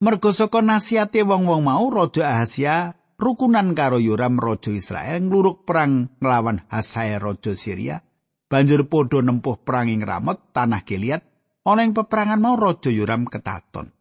Mergo 0.00 0.32
saka 0.32 0.64
nasihate 0.64 1.26
wong-wong 1.26 1.66
mau 1.66 1.90
Raja 1.92 2.30
Ahasia 2.30 2.96
rukunan 3.20 3.76
karo 3.76 4.00
Yoram 4.00 4.40
Raja 4.40 4.72
Israel 4.72 5.20
ngluruk 5.20 5.68
perang 5.68 6.16
nglawan 6.24 6.64
Hasael 6.72 7.20
Raja 7.20 7.52
Syria 7.52 8.00
banjur 8.48 8.88
padha 8.88 9.20
nempuh 9.20 9.60
perang 9.60 9.92
ing 9.92 10.00
Ramot 10.00 10.56
tanah 10.56 10.88
Gilead 10.88 11.20
ing 11.68 11.92
peperangan 11.92 12.40
mau 12.40 12.56
Raja 12.56 12.88
Yoram 12.88 13.28
ketaton. 13.28 13.92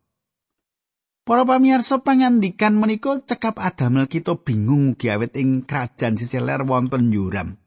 Para 1.27 1.43
pamirsa 1.43 2.01
pangandikan 2.01 2.79
menika 2.79 3.19
cekap 3.21 3.59
adamel 3.61 4.07
kita 4.07 4.39
bingung 4.39 4.95
awet 4.95 5.35
ing 5.35 5.67
kerajaan 5.67 6.15
sisih 6.15 6.41
ler 6.41 6.63
wonten 6.65 7.11
Yoram. 7.11 7.58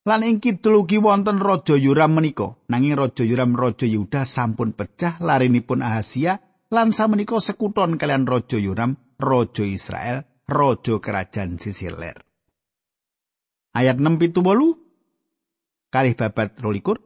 Lan 0.00 0.24
ing 0.24 0.40
kidul 0.40 0.88
ugi 0.88 0.96
wonten 0.96 1.36
Raja 1.36 1.76
Yoram 1.76 2.16
menika. 2.16 2.56
Nanging 2.72 2.96
Raja 2.96 3.20
Yoram 3.20 3.52
Raja 3.52 3.84
Yehuda 3.84 4.24
sampun 4.24 4.72
pecah 4.72 5.20
larinipun 5.20 5.84
Ahasia 5.84 6.40
lan 6.72 6.96
samenika 6.96 7.36
sekuton 7.36 8.00
kalian 8.00 8.24
Raja 8.24 8.56
Yoram 8.56 8.96
Raja 9.20 9.64
Israel 9.68 10.24
Raja 10.48 10.96
Kerajaan 11.04 11.60
Sisiler. 11.60 12.16
Ayat 13.76 14.00
6 14.00 14.16
pitu 14.16 14.40
bolu 14.40 14.72
kalih 15.92 16.16
babat 16.16 16.56
rolikur 16.58 16.98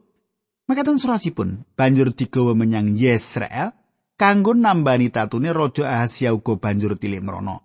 Makaten 0.65 0.97
surasipun 0.97 1.61
banjur 1.77 2.09
digawa 2.17 2.57
menyang 2.57 2.97
Yesrael 2.97 3.69
kanggo 4.17 4.57
nambani 4.57 5.13
tatune 5.13 5.53
Raja 5.53 5.99
Ahasia 5.99 6.33
uga 6.33 6.57
banjur 6.57 6.97
tilik 6.97 7.21
merono. 7.21 7.61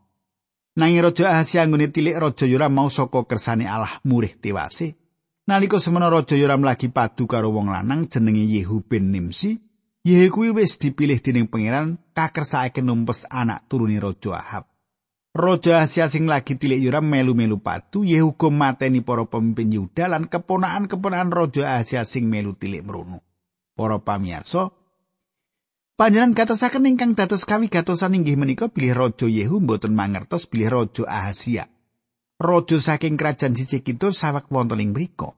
Nanging 0.76 1.00
Raja 1.00 1.32
Ahasia 1.32 1.64
nggone 1.64 1.88
tilik 1.94 2.18
Raja 2.18 2.44
Yoram 2.44 2.74
mau 2.76 2.92
saka 2.92 3.24
kersane 3.24 3.64
Allah 3.64 4.02
murih 4.04 4.36
tewase 4.36 4.99
Nalika 5.48 5.80
semana 5.80 6.12
Raja 6.12 6.36
Yoram 6.36 6.60
lagi 6.60 6.92
padu 6.92 7.24
karo 7.24 7.48
wong 7.48 7.72
lanang 7.72 8.12
jenenge 8.12 8.44
Yehu 8.44 8.84
bin 8.84 9.08
Nimsi, 9.08 9.56
Yehu 10.04 10.28
kuwi 10.28 10.52
wis 10.52 10.76
dipilih 10.76 11.16
dening 11.16 11.48
pangeran 11.48 11.96
kakersake 12.12 12.84
numpes 12.84 13.24
anak 13.32 13.64
turune 13.64 13.96
Raja 13.96 14.36
Ahab. 14.36 14.64
Raja 15.32 15.80
Asia 15.86 16.10
sing 16.12 16.28
lagi 16.28 16.60
tilik 16.60 16.82
Yoram 16.82 17.08
melu-melu 17.08 17.56
padu, 17.56 18.04
Yehu 18.04 18.36
go 18.36 18.52
mateni 18.52 19.00
para 19.00 19.24
pemimpin 19.24 19.72
Yuda 19.72 20.12
lan 20.12 20.28
keponakan-keponakan 20.28 21.32
Raja 21.32 21.80
Asia 21.80 22.04
sing 22.04 22.28
melu 22.28 22.52
tilik 22.58 22.84
mrono. 22.84 23.24
Para 23.72 23.96
pamirsa, 23.96 24.74
Panjenengan 26.00 26.32
katosaken 26.32 26.88
ingkang 26.88 27.12
dados 27.12 27.44
kawigatosan 27.44 28.16
inggih 28.16 28.40
menika 28.40 28.72
bilih 28.72 28.96
Raja 28.96 29.28
Yehu 29.28 29.60
mboten 29.60 29.92
mangertos 29.92 30.48
bilih 30.48 30.72
Raja 30.72 31.04
Ahasia. 31.04 31.68
Raja 32.40 32.80
saking 32.80 33.20
kerajaan 33.20 33.52
siji 33.52 33.84
kidul 33.84 34.16
sawek 34.16 34.48
wonten 34.48 34.80
ing 34.80 34.96
mriku. 34.96 35.36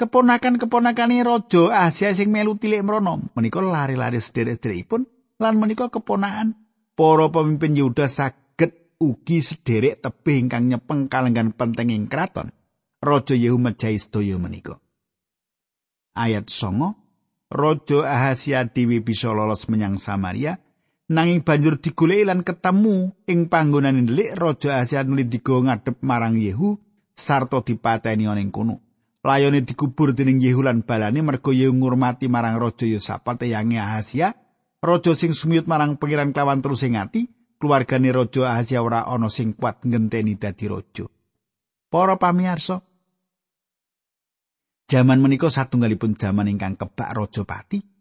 Keponakan-keponakane 0.00 1.20
raja 1.20 1.62
Asia 1.84 2.14
sing 2.16 2.32
melu 2.32 2.56
tilik 2.56 2.80
mrono 2.80 3.28
menika 3.36 3.60
lari-lari 3.60 4.22
sederek-sederekipun 4.22 5.04
lan 5.36 5.54
menika 5.60 5.92
keponakan 5.92 6.56
para 6.96 7.26
pemimpin 7.28 7.76
Yehuda 7.76 8.08
saged 8.08 8.96
ugi 8.96 9.44
sederek 9.44 10.00
tebih 10.00 10.48
ingkang 10.48 10.70
nyepeng 10.72 11.10
kalenggan 11.12 11.52
pentinging 11.52 12.08
kraton. 12.08 12.54
Raja 12.98 13.36
Yehu 13.36 13.60
mejahi 13.60 13.98
sedaya 14.00 14.40
menika. 14.40 14.80
Ayat 16.18 16.50
songo 16.50 16.98
Raja 17.52 18.08
Ahasia 18.08 18.66
Dewi 18.66 19.04
bisa 19.04 19.30
lolos 19.30 19.68
menyang 19.70 20.00
Samaria 20.02 20.58
nanging 21.08 21.40
banjur 21.40 21.80
digoleki 21.80 22.28
lan 22.28 22.44
ketemu 22.44 23.16
ing 23.24 23.48
panggonan 23.48 23.96
ndelik 24.04 24.36
Raja 24.36 24.80
Ahasia 24.80 25.04
nuli 25.04 25.24
digo 25.24 25.64
ngadep 25.64 26.04
marang 26.04 26.36
Yehu 26.36 26.76
sarta 27.16 27.64
dipateni 27.64 28.28
ana 28.28 28.40
ing 28.44 28.52
kono. 28.52 28.84
layone 29.24 29.64
dikubur 29.64 30.14
dening 30.14 30.40
Yehu 30.40 30.62
lan 30.62 30.84
balane 30.84 31.20
mergo 31.24 31.50
Yehu 31.50 31.72
ngurmati 31.72 32.28
marang 32.28 32.60
Raja 32.60 32.86
Yosafat 32.86 33.44
yang 33.48 33.72
Ahasia, 33.76 34.36
raja 34.80 35.12
sing 35.16 35.34
sumiyut 35.34 35.66
marang 35.66 35.98
pengiran 35.98 36.32
kelawan 36.32 36.62
terus 36.62 36.86
ing 36.86 36.96
ati, 36.96 37.28
keluargane 37.58 38.08
Raja 38.14 38.54
Ahasia 38.54 38.80
ora 38.80 39.04
ana 39.04 39.28
sing 39.28 39.52
kuat 39.52 39.84
ngenteni 39.84 40.38
dadi 40.38 40.64
raja. 40.70 41.04
Para 41.88 42.16
pamirsa, 42.16 42.84
Jaman 44.88 45.20
menika 45.20 45.52
satunggalipun 45.52 46.16
jaman 46.16 46.48
ingkang 46.48 46.80
kebak 46.80 47.12
raja 47.12 47.44
pati 47.44 47.97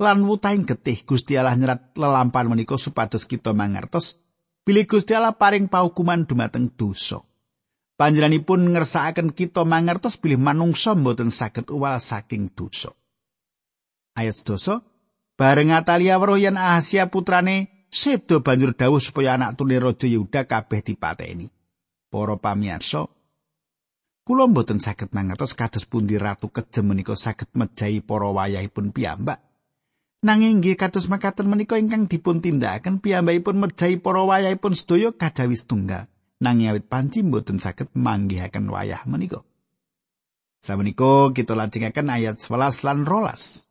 lan 0.00 0.24
wutahing 0.24 0.64
getih 0.64 1.04
Gusti 1.04 1.36
Allah 1.36 1.52
nyerat 1.60 1.92
lelampan 1.92 2.48
menika 2.48 2.80
supados 2.80 3.28
kita 3.28 3.52
mangertos 3.52 4.16
bilih 4.64 4.88
Gusti 4.88 5.12
Allah 5.12 5.36
paring 5.36 5.68
paukuman 5.68 6.24
dumateng 6.24 6.72
dosa. 6.72 7.20
Panjenenganipun 8.00 8.72
ngersakaken 8.72 9.36
kita 9.36 9.68
mangertos 9.68 10.16
bilih 10.16 10.40
manungsa 10.40 10.96
mboten 10.96 11.28
saged 11.28 11.68
uwal 11.68 12.00
saking 12.00 12.48
dosa. 12.48 12.96
Ayat 14.16 14.40
dosa 14.40 14.80
bareng 15.36 15.76
Atalia 15.76 16.16
weruh 16.16 16.40
yen 16.40 16.56
Asia 16.56 17.12
putrane 17.12 17.84
sedo 17.92 18.40
banjur 18.40 18.72
dawuh 18.72 19.04
supaya 19.04 19.36
anak 19.36 19.60
tune 19.60 19.76
raja 19.76 20.08
Yehuda 20.08 20.48
kabeh 20.48 20.80
dipateni. 20.80 21.52
Para 22.08 22.40
pamirsa, 22.40 23.04
kula 24.24 24.48
mboten 24.48 24.80
saged 24.80 25.12
mangertos 25.12 25.52
kados 25.52 25.84
pundi 25.84 26.16
ratu 26.16 26.48
kejem 26.48 26.88
menika 26.88 27.12
saged 27.12 27.52
mejahi 27.52 28.00
para 28.00 28.32
wayahipun 28.32 28.96
piyambak. 28.96 29.49
Nanging 30.20 30.60
nggih 30.60 30.76
kados 30.76 31.08
makaten 31.08 31.48
menika 31.48 31.80
ingkang 31.80 32.04
dipun 32.04 32.44
tindakaken 32.44 33.00
piyambakipun 33.00 33.56
mejahi 33.56 33.96
para 33.96 34.20
wayahipun 34.20 34.76
sedaya 34.76 35.16
kajawis 35.16 35.64
tunggal. 35.64 36.10
nanging 36.40 36.72
awit 36.72 36.88
panci 36.88 37.20
mboten 37.20 37.60
saged 37.60 37.92
manggihaken 37.92 38.72
wayah 38.72 39.04
menika. 39.04 39.44
Samenika 40.64 41.32
kita 41.32 41.56
lajengaken 41.56 42.08
ayat 42.08 42.36
11 42.40 42.84
lan 42.84 43.04
rolas. 43.04 43.68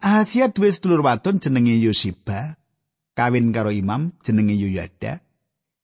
Asia 0.00 0.48
duwe 0.48 0.72
sedulur 0.72 1.04
wadon 1.04 1.38
jenenge 1.38 1.76
Yosiba, 1.76 2.56
kawin 3.14 3.52
karo 3.52 3.70
imam 3.72 4.16
jenenge 4.24 4.56
Yoyada. 4.56 5.20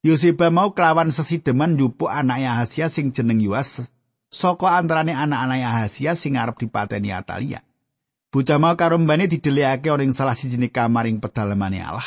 Yosiba 0.01 0.49
mau 0.49 0.73
kelawan 0.73 1.11
sesideman 1.11 1.75
nyupuk 1.75 2.09
anake 2.09 2.47
Ahasia 2.47 2.87
sing 2.87 3.11
jeneng 3.11 3.43
Yuas 3.43 3.93
saka 4.31 4.79
antarane 4.79 5.11
anak-anak 5.11 5.61
Ahasia 5.63 6.15
sing 6.15 6.39
arep 6.39 6.55
dipateni 6.55 7.11
Atalia. 7.11 7.63
Bocah 8.29 8.61
mau 8.61 8.77
karo 8.77 9.01
mbane 9.01 9.25
didelikake 9.25 9.89
ora 9.89 10.05
ing 10.05 10.13
salah 10.13 10.37
siji 10.37 10.61
kamaring 10.69 11.17
pedalemane 11.17 11.81
Allah. 11.81 12.05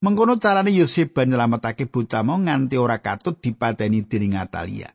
Mengkono 0.00 0.40
carane 0.40 0.72
Yosef 0.72 1.12
ban 1.12 1.28
nyelametake 1.28 1.84
bocah 1.84 2.24
mau 2.24 2.40
nganti 2.40 2.80
ora 2.80 3.00
katut 3.00 3.40
dipateni 3.40 4.04
dening 4.08 4.40
Atalia. 4.40 4.88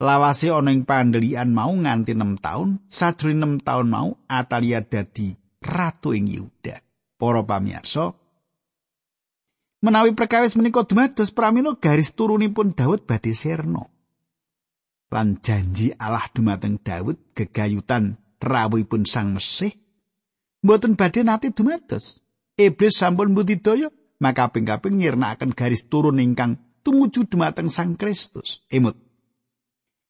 Lawase 0.00 0.52
ana 0.52 0.72
ing 0.72 0.84
pandelian 0.84 1.52
mau 1.56 1.72
nganti 1.72 2.12
6 2.12 2.40
taun, 2.44 2.84
sajroning 2.92 3.60
6 3.60 3.68
taun 3.68 3.88
mau 3.88 4.08
Atalia 4.28 4.84
dadi 4.84 5.32
ratu 5.60 6.12
ing 6.12 6.28
Yehuda. 6.28 6.80
Para 7.16 7.46
pamirsa, 7.46 8.18
menawi 9.78 10.10
perkawis 10.10 10.58
menika 10.58 10.82
dumados 10.82 11.30
pramila 11.30 11.78
garis 11.78 12.10
turunipun 12.18 12.74
Daud 12.74 13.06
badhe 13.06 13.30
serno. 13.30 13.88
Lan 15.12 15.38
janji 15.38 15.94
Allah 15.94 16.26
dumateng 16.34 16.82
Daud 16.82 17.20
gegayutan 17.36 18.18
rawuhipun 18.42 19.06
Sang 19.06 19.38
Mesih 19.38 19.72
mboten 20.62 20.94
badhe 20.98 21.22
nate 21.22 21.50
dumados. 21.50 22.22
Iblis 22.58 23.00
sampun 23.00 23.34
budidaya 23.34 23.88
maka 24.22 24.46
kaping-kaping 24.46 25.02
nyirnakaken 25.02 25.50
garis 25.56 25.90
turun 25.90 26.22
ingkang 26.22 26.60
tumuju 26.86 27.26
dumateng 27.26 27.72
Sang 27.72 27.98
Kristus. 27.98 28.62
Emut. 28.70 28.94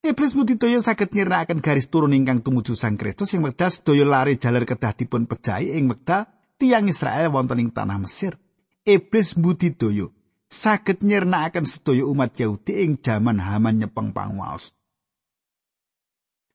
Iblis 0.03 0.35
mudidaya 0.35 0.83
saged 0.83 1.15
nyirnakaken 1.15 1.63
garis 1.65 1.89
turun 1.89 2.13
ingkang 2.13 2.45
tumuju 2.45 2.77
Sang 2.77 2.99
Kristus 3.01 3.33
sing 3.33 3.41
wekdal 3.41 3.71
sedaya 3.73 4.05
lari 4.05 4.37
jalar 4.37 4.67
kedah 4.69 4.93
dipun 4.93 5.25
pejahi 5.31 5.79
ing 5.79 5.89
wekdal 5.89 6.29
tiang 6.59 6.91
Israel 6.91 7.33
wonten 7.33 7.63
ing 7.63 7.71
tanah 7.73 8.03
Mesir. 8.03 8.37
Iblis 8.83 9.39
mudidaya 9.39 10.11
saged 10.51 11.01
nyirnakaken 11.01 11.65
sedaya 11.65 12.05
umat 12.05 12.37
Yahudi 12.37 12.85
ing 12.85 13.01
jaman 13.01 13.41
Haman 13.41 13.81
nyepeng 13.81 14.13
panguwas. 14.13 14.77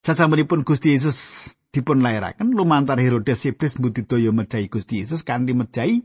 Sasampunipun 0.06 0.62
Gusti 0.62 0.94
Yesus 0.94 1.52
dipun 1.71 2.01
lairaken 2.01 2.56
lumantar 2.56 2.99
Herodes 2.99 3.43
iblis 3.47 3.77
mbudidaya 3.77 4.32
mejahi 4.32 4.71
Gusti 4.71 5.03
Yesus 5.03 5.21
kanthi 5.27 5.53
mejahi 5.53 6.03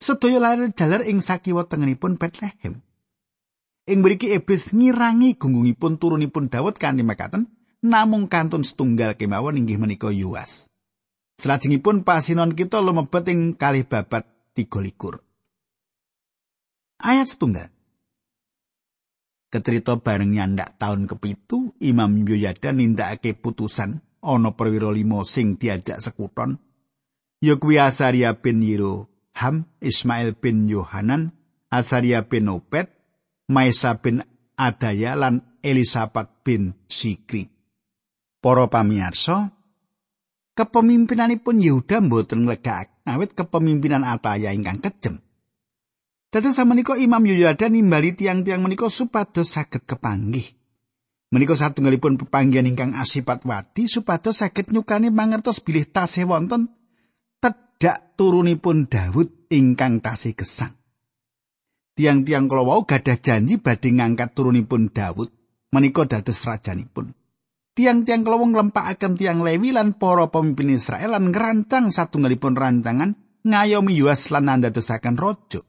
sedaya 0.00 0.40
lair 0.40 0.72
jalar 0.72 1.04
ing 1.04 1.20
sakiwa 1.24 1.68
tengenipun 1.68 2.16
Bethlehem. 2.16 2.84
Ing 3.88 3.98
mriki 4.04 4.30
iblis 4.36 4.70
ngirangi 4.70 5.36
gunggungipun 5.40 5.98
turunipun 5.98 6.52
Daud 6.52 6.76
kanthi 6.76 7.02
makaten 7.02 7.48
namung 7.80 8.28
kantun 8.28 8.62
setunggal 8.62 9.16
kemawon 9.16 9.60
inggih 9.60 9.80
menika 9.80 10.12
Yuas. 10.12 10.68
Selajengipun 11.40 12.04
pasinon 12.04 12.52
kita 12.52 12.84
lumebet 12.84 13.24
ing 13.32 13.56
kalih 13.56 13.88
babat 13.88 14.28
13. 14.52 15.24
Ayat 17.00 17.26
setunggal. 17.32 17.72
Kecerita 19.50 19.98
bareng 19.98 20.30
nyandak 20.30 20.76
tahun 20.78 21.08
kepitu, 21.10 21.74
Imam 21.82 22.22
Yoyada 22.22 22.70
nindakake 22.70 23.34
putusan 23.34 24.04
ana 24.20 24.52
perwira 24.52 24.92
lima 24.92 25.24
sing 25.24 25.56
diajak 25.56 26.00
sekuton. 26.00 26.60
Ya 27.40 27.56
kuwi 27.56 27.80
Asaria 27.80 28.36
bin 28.36 28.60
Yiro, 28.60 29.08
Ham, 29.40 29.64
Ismail 29.80 30.36
bin 30.36 30.68
Yohanan, 30.68 31.32
Azaria 31.72 32.28
bin 32.28 32.52
Obed, 32.52 32.92
Maisa 33.48 33.96
bin 33.96 34.20
Adaya 34.60 35.16
lan 35.16 35.40
Elisabeth 35.64 36.44
bin 36.44 36.76
Sikri. 36.84 37.48
Para 38.44 38.68
pamirsa, 38.68 39.56
kepemimpinanipun 40.52 41.64
Yehuda 41.64 42.04
mboten 42.04 42.44
nglegak 42.44 42.92
awit 43.08 43.32
kepemimpinan 43.32 44.04
Ataya 44.04 44.52
ingkang 44.52 44.84
kejem. 44.84 45.24
Dados 46.30 46.54
samenika 46.54 46.94
Imam 46.94 47.24
Yoyada 47.26 47.66
nimbali 47.66 48.14
tiang-tiang 48.14 48.62
menika 48.62 48.86
supados 48.86 49.50
saged 49.50 49.82
kepanggih. 49.82 50.59
Menika 51.30 51.54
satunggalipun 51.54 52.18
pepanggihan 52.18 52.66
ingkang 52.66 52.98
asipat 52.98 53.46
wadi 53.46 53.86
supados 53.86 54.42
saged 54.42 54.74
nyukani 54.74 55.14
mangertos 55.14 55.62
bilih 55.62 55.86
tasih 55.86 56.26
wonten 56.26 56.74
dak 57.80 58.12
turunipun 58.20 58.86
Daud 58.92 59.48
ingkang 59.48 60.04
tasih 60.04 60.36
gesang. 60.36 60.76
Tiang-tiang 61.96 62.46
kala 62.46 62.62
wau 62.68 62.84
gadah 62.84 63.16
janji 63.16 63.56
badhe 63.56 63.96
ngangkat 63.96 64.36
turunipun 64.36 64.92
Daud 64.92 65.32
menika 65.72 66.04
dados 66.04 66.44
rajanipun. 66.44 67.16
Tiang-tiang 67.72 68.20
kala 68.20 68.36
wong 68.36 68.52
lempakaken 68.52 69.16
tiang 69.16 69.40
Lewi 69.40 69.72
lan 69.72 69.96
para 69.96 70.28
pemimpin 70.28 70.76
Israel 70.76 71.16
lan 71.16 71.32
ngerancang 71.32 71.88
satunggalipun 71.88 72.52
rancangan 72.52 73.16
ngayomi 73.48 73.96
Yuas 73.96 74.28
lan 74.28 74.52
nandadosaken 74.52 75.16
raja. 75.16 75.64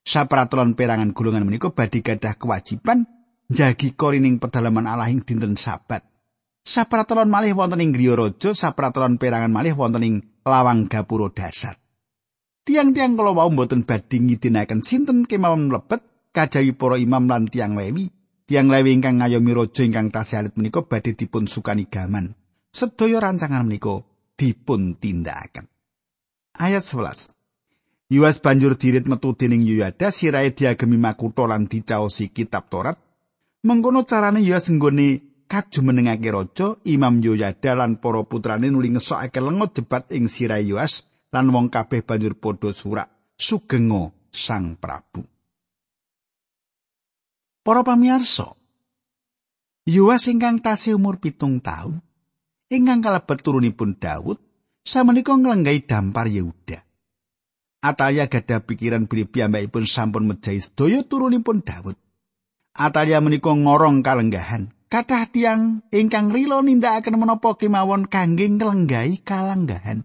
Sapraturan 0.00 0.78
perangan 0.78 1.12
golongan 1.12 1.44
menika 1.44 1.74
badhe 1.74 2.00
gadah 2.00 2.38
kewajiban 2.38 3.04
jagi 3.50 3.98
korining 3.98 4.38
pedalaman 4.38 4.86
Allah 4.86 5.10
ing 5.10 5.26
dinten 5.26 5.58
Sabat. 5.58 6.06
Sapraturan 6.62 7.26
malih 7.26 7.58
wonten 7.58 7.82
ing 7.82 7.90
griya 7.90 8.14
raja, 8.14 8.54
sapraturan 8.54 9.18
perangan 9.18 9.50
malih 9.50 9.74
wonten 9.74 10.06
ing 10.06 10.14
lawang 10.46 10.86
gapura 10.86 11.26
dasar. 11.34 11.74
Tiang-tiang 12.62 13.18
kala 13.18 13.34
wau 13.34 13.50
mboten 13.50 13.82
badhe 13.82 14.22
ngidinaken 14.22 14.86
sinten 14.86 15.26
kemawon 15.26 15.66
mlebet 15.66 16.30
kajawi 16.30 16.70
para 16.78 16.96
imam 17.00 17.26
lan 17.26 17.50
tiang 17.50 17.74
lewi. 17.74 18.14
Tiang 18.46 18.70
lewi 18.70 18.94
ingkang 18.94 19.18
ngayomi 19.18 19.50
raja 19.50 19.82
ingkang 19.82 20.14
tasih 20.14 20.46
alit 20.46 20.54
menika 20.54 20.86
badhe 20.86 21.18
dipun 21.18 21.50
sukani 21.50 21.90
gaman. 21.90 22.38
Sedaya 22.70 23.18
rancangan 23.18 23.66
menika 23.66 24.06
dipun 24.38 24.94
tindakaken. 24.94 25.66
Ayat 26.54 26.86
11. 26.86 27.34
Yuas 28.10 28.38
banjur 28.42 28.74
dirit 28.74 29.06
metu 29.06 29.34
dening 29.34 29.62
Yoyada 29.62 30.10
sirahe 30.14 30.54
diagemi 30.54 30.98
makutha 30.98 31.50
lan 31.50 31.66
dicaosi 31.66 32.30
kitab 32.30 32.70
Torat. 32.70 33.09
Mengkono 33.60 34.08
carane 34.08 34.40
Yuas 34.40 34.72
nggone 34.72 35.44
kajumenengake 35.44 36.32
raja 36.32 36.80
Imam 36.88 37.20
Yoyada 37.20 37.76
lan 37.76 38.00
para 38.00 38.24
putrane 38.24 38.72
nuli 38.72 38.88
ngesokake 38.96 39.36
lengo 39.36 39.68
jebat 39.68 40.08
ing 40.16 40.32
sirah 40.32 40.64
Yoas 40.64 41.04
lan 41.28 41.52
wong 41.52 41.68
kabeh 41.68 42.00
banjur 42.00 42.40
padha 42.40 42.72
surak 42.72 43.36
sugenga 43.36 44.16
Sang 44.30 44.78
Prabu. 44.78 45.26
Para 47.60 47.82
pamirsa, 47.82 48.56
Yoas 49.84 50.30
ingkang 50.30 50.62
tasih 50.62 50.96
umur 50.96 51.20
pitung 51.20 51.60
taun 51.60 52.00
ingkang 52.70 53.04
kalebet 53.04 53.44
turunipun 53.44 53.98
Daud 53.98 54.38
samenika 54.86 55.36
nglenggahi 55.36 55.84
dampar 55.84 56.30
Yehuda. 56.32 56.80
Atalia 57.84 58.30
gadah 58.30 58.64
pikiran 58.64 59.04
bilih 59.04 59.28
piyambakipun 59.28 59.84
sampun 59.84 60.30
mejahi 60.30 60.62
sedaya 60.62 61.04
turunipun 61.04 61.60
Daud. 61.60 61.98
Atalia 62.74 63.18
menika 63.18 63.50
ngorong 63.50 64.06
kalenggahan. 64.06 64.70
Kathah 64.90 65.30
tiang 65.30 65.86
ingkang 65.94 66.34
rila 66.34 66.66
nindakaken 66.66 67.14
menapa 67.14 67.54
kemawon 67.54 68.10
kangge 68.10 68.50
nglenggahi 68.50 69.22
kalenggahan. 69.22 70.02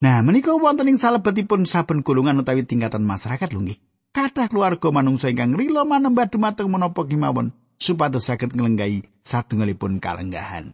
Nah, 0.00 0.20
menika 0.24 0.52
wonten 0.56 0.88
ing 0.88 1.00
salebetipun 1.00 1.68
saben 1.68 2.04
golongan 2.04 2.40
utawi 2.40 2.64
tingkatan 2.64 3.04
masyarakat 3.04 3.52
lho. 3.52 3.76
Kathah 4.16 4.48
keluarga 4.48 4.88
manungsa 4.92 5.28
ingkang 5.28 5.56
rila 5.56 5.84
manembah 5.84 6.28
dumateng 6.28 6.72
menapa 6.72 7.04
kemawon 7.04 7.52
supados 7.76 8.28
saged 8.28 8.56
nglenggahi 8.56 9.04
satunggalipun 9.24 10.00
kalenggahan. 10.00 10.72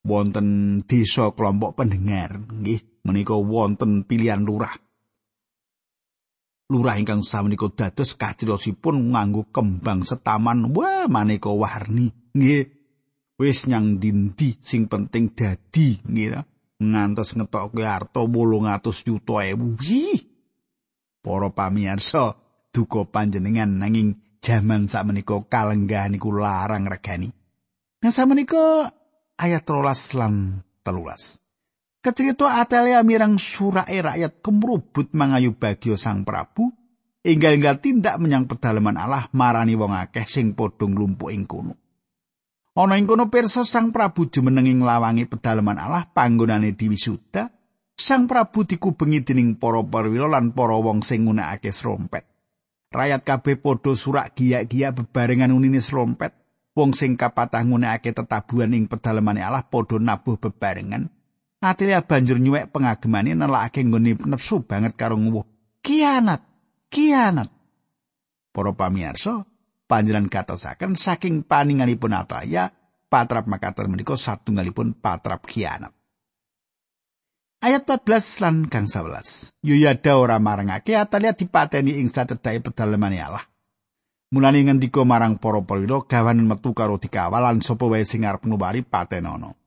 Wonten 0.00 0.80
desa 0.88 1.28
kelompok 1.36 1.76
pendengar 1.76 2.40
nggih 2.40 3.04
menika 3.04 3.36
wonten 3.36 4.08
pilihan 4.08 4.40
lurah. 4.40 4.72
Lurah 6.70 6.94
ingkang 7.02 7.26
samenika 7.26 7.66
dados 7.74 8.14
kadirosipun 8.14 9.10
nganggo 9.10 9.50
kembang 9.50 10.06
setaman. 10.06 10.70
Wah 10.70 11.10
maneka 11.10 11.50
warni. 11.50 12.14
Nggih. 12.30 12.64
Wis 13.40 13.66
nyang 13.66 13.98
dindi 13.98 14.54
sing 14.62 14.86
penting 14.86 15.34
dadi. 15.34 15.98
Nggih 15.98 16.46
ngantos 16.80 17.36
ngetokke 17.36 17.84
arta 17.84 18.22
800 18.24 19.08
yuta 19.10 19.44
ewu. 19.50 19.76
Para 21.20 21.52
pamirsa 21.52 22.38
duka 22.72 23.04
panjenengan 23.04 23.68
nanging 23.68 24.16
jaman 24.40 24.88
sakmenika 24.88 25.36
kalenggahan 25.52 26.16
iku 26.16 26.32
larang 26.32 26.88
regani. 26.88 27.28
Nah 28.00 28.08
samenika 28.08 28.88
ayat 29.36 29.68
13 29.68 30.16
lan 30.16 30.64
13 30.80 31.39
Kecerita 32.00 32.48
Atelia 32.48 33.04
mirang 33.04 33.36
surake 33.36 34.00
rakyat 34.00 34.40
kemrubut 34.40 35.12
mangayu 35.12 35.52
bagyo 35.52 36.00
Sang 36.00 36.24
Prabu 36.24 36.72
enggal-enggal 37.20 37.76
tindak 37.84 38.16
menyang 38.16 38.48
pedalaman 38.48 38.96
Allah 38.96 39.28
marani 39.36 39.76
wong 39.76 39.92
akeh 39.92 40.24
sing 40.24 40.56
padha 40.56 40.88
nglumpuk 40.88 41.28
ing 41.28 41.44
kono. 41.44 41.76
Ana 42.72 42.96
ing 42.96 43.04
kono 43.04 43.28
pirsa 43.28 43.68
Sang 43.68 43.92
Prabu 43.92 44.32
jumeneng 44.32 44.64
ing 44.64 44.80
lawangi 44.80 45.28
pedalaman 45.28 45.76
Allah 45.76 46.08
panggonane 46.08 46.72
diwisuda. 46.72 47.52
Sang 48.00 48.24
Prabu 48.24 48.64
dikubengi 48.64 49.20
dening 49.20 49.60
para 49.60 49.84
perwira 49.84 50.24
lan 50.24 50.56
para 50.56 50.80
wong 50.80 51.04
sing 51.04 51.28
nggunakake 51.28 51.68
srompet. 51.68 52.24
Rakyat 52.96 53.28
kabeh 53.28 53.60
padha 53.60 53.92
surak 53.92 54.32
giyak-giyak 54.40 54.96
bebarengan 54.96 55.52
unine 55.52 55.84
srompet. 55.84 56.32
Wong 56.72 56.96
sing 56.96 57.20
kapatah 57.20 57.60
nggunakake 57.60 58.16
tetabuhan 58.16 58.72
ing 58.72 58.88
pedalamane 58.88 59.44
Allah 59.44 59.68
padha 59.68 60.00
nabuh 60.00 60.40
bebarengan. 60.40 61.19
Atilia 61.60 62.00
banjur 62.00 62.40
nyuwek 62.40 62.72
pengagemane 62.72 63.36
nelakake 63.36 63.84
nggone 63.84 64.16
nepsu 64.16 64.64
banget 64.64 64.96
karo 64.96 65.20
nguwuh. 65.20 65.44
Kianat, 65.84 66.40
kianat. 66.88 67.52
Para 68.48 68.72
pamirsa, 68.72 69.44
panjenengan 69.84 70.32
katosaken 70.32 70.96
saking 70.96 71.44
paninganipun 71.44 72.16
Ataya, 72.16 72.72
patrap 73.12 73.44
makaten 73.44 73.92
menika 73.92 74.16
satunggalipun 74.16 74.96
patrap 74.96 75.44
kianat. 75.44 75.92
Ayat 77.60 77.84
14 77.84 78.40
lan 78.40 78.56
kang 78.72 78.88
11. 78.88 79.60
Yuyada 79.60 80.16
ora 80.16 80.40
marengake 80.40 80.96
Atalia 80.96 81.36
dipateni 81.36 82.00
ing 82.00 82.08
sacedhake 82.08 82.64
pedalemane 82.64 83.20
Allah. 83.20 83.44
Mulane 84.32 84.64
ngendika 84.64 85.04
marang 85.04 85.36
para 85.36 85.60
prawira 85.60 86.00
gawanen 86.08 86.48
metu 86.48 86.72
karo 86.72 86.96
dikawal 86.96 87.44
lan 87.44 87.60
sapa 87.60 87.84
wae 87.84 88.08
sing 88.08 88.24
arep 88.24 88.48
nuwari 88.48 88.80
patenono. 88.80 89.59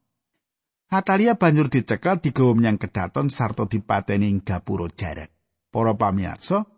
Atalia 0.94 1.34
banjur 1.34 1.74
dicekel 1.74 2.22
digawa 2.22 2.54
menyang 2.54 2.78
kedaton 2.78 3.34
sarta 3.34 3.66
dipateni 3.66 4.30
ing 4.30 4.46
gapura 4.46 4.86
jarak. 4.94 5.34
Para 5.74 5.98
pamirsa, 5.98 6.70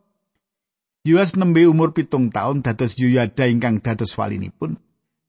Yuas 1.03 1.35
nembe 1.35 1.67
umur 1.67 1.91
pitung 1.91 2.31
tahun 2.31 2.63
dados 2.63 2.95
Yuyada 2.95 3.43
ingkang 3.51 3.83
dados 3.83 4.15
walinipun. 4.15 4.79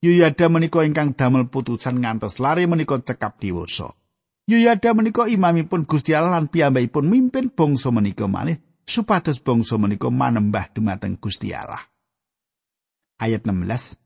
Yuyada 0.07 0.47
menika 0.47 0.87
ingkang 0.87 1.19
damel 1.19 1.51
putusan 1.51 1.99
ngantos 1.99 2.39
lari 2.39 2.71
menika 2.71 3.03
cekap 3.03 3.43
diwasa. 3.43 3.91
Yuyada 4.47 4.95
menika 4.95 5.27
imamipun 5.27 5.83
Gusti 5.83 6.15
Allah 6.15 6.39
lan 6.39 6.47
piyambakipun 6.47 7.11
mimpin 7.11 7.51
bangsa 7.51 7.91
menika 7.91 8.31
malih 8.31 8.63
supados 8.87 9.43
bangsa 9.43 9.83
menika 9.83 10.15
manembah 10.15 10.71
dumateng 10.71 11.19
Gusti 11.19 11.51
Allah. 11.51 11.83
Ayat 13.19 13.43
16 13.43 14.06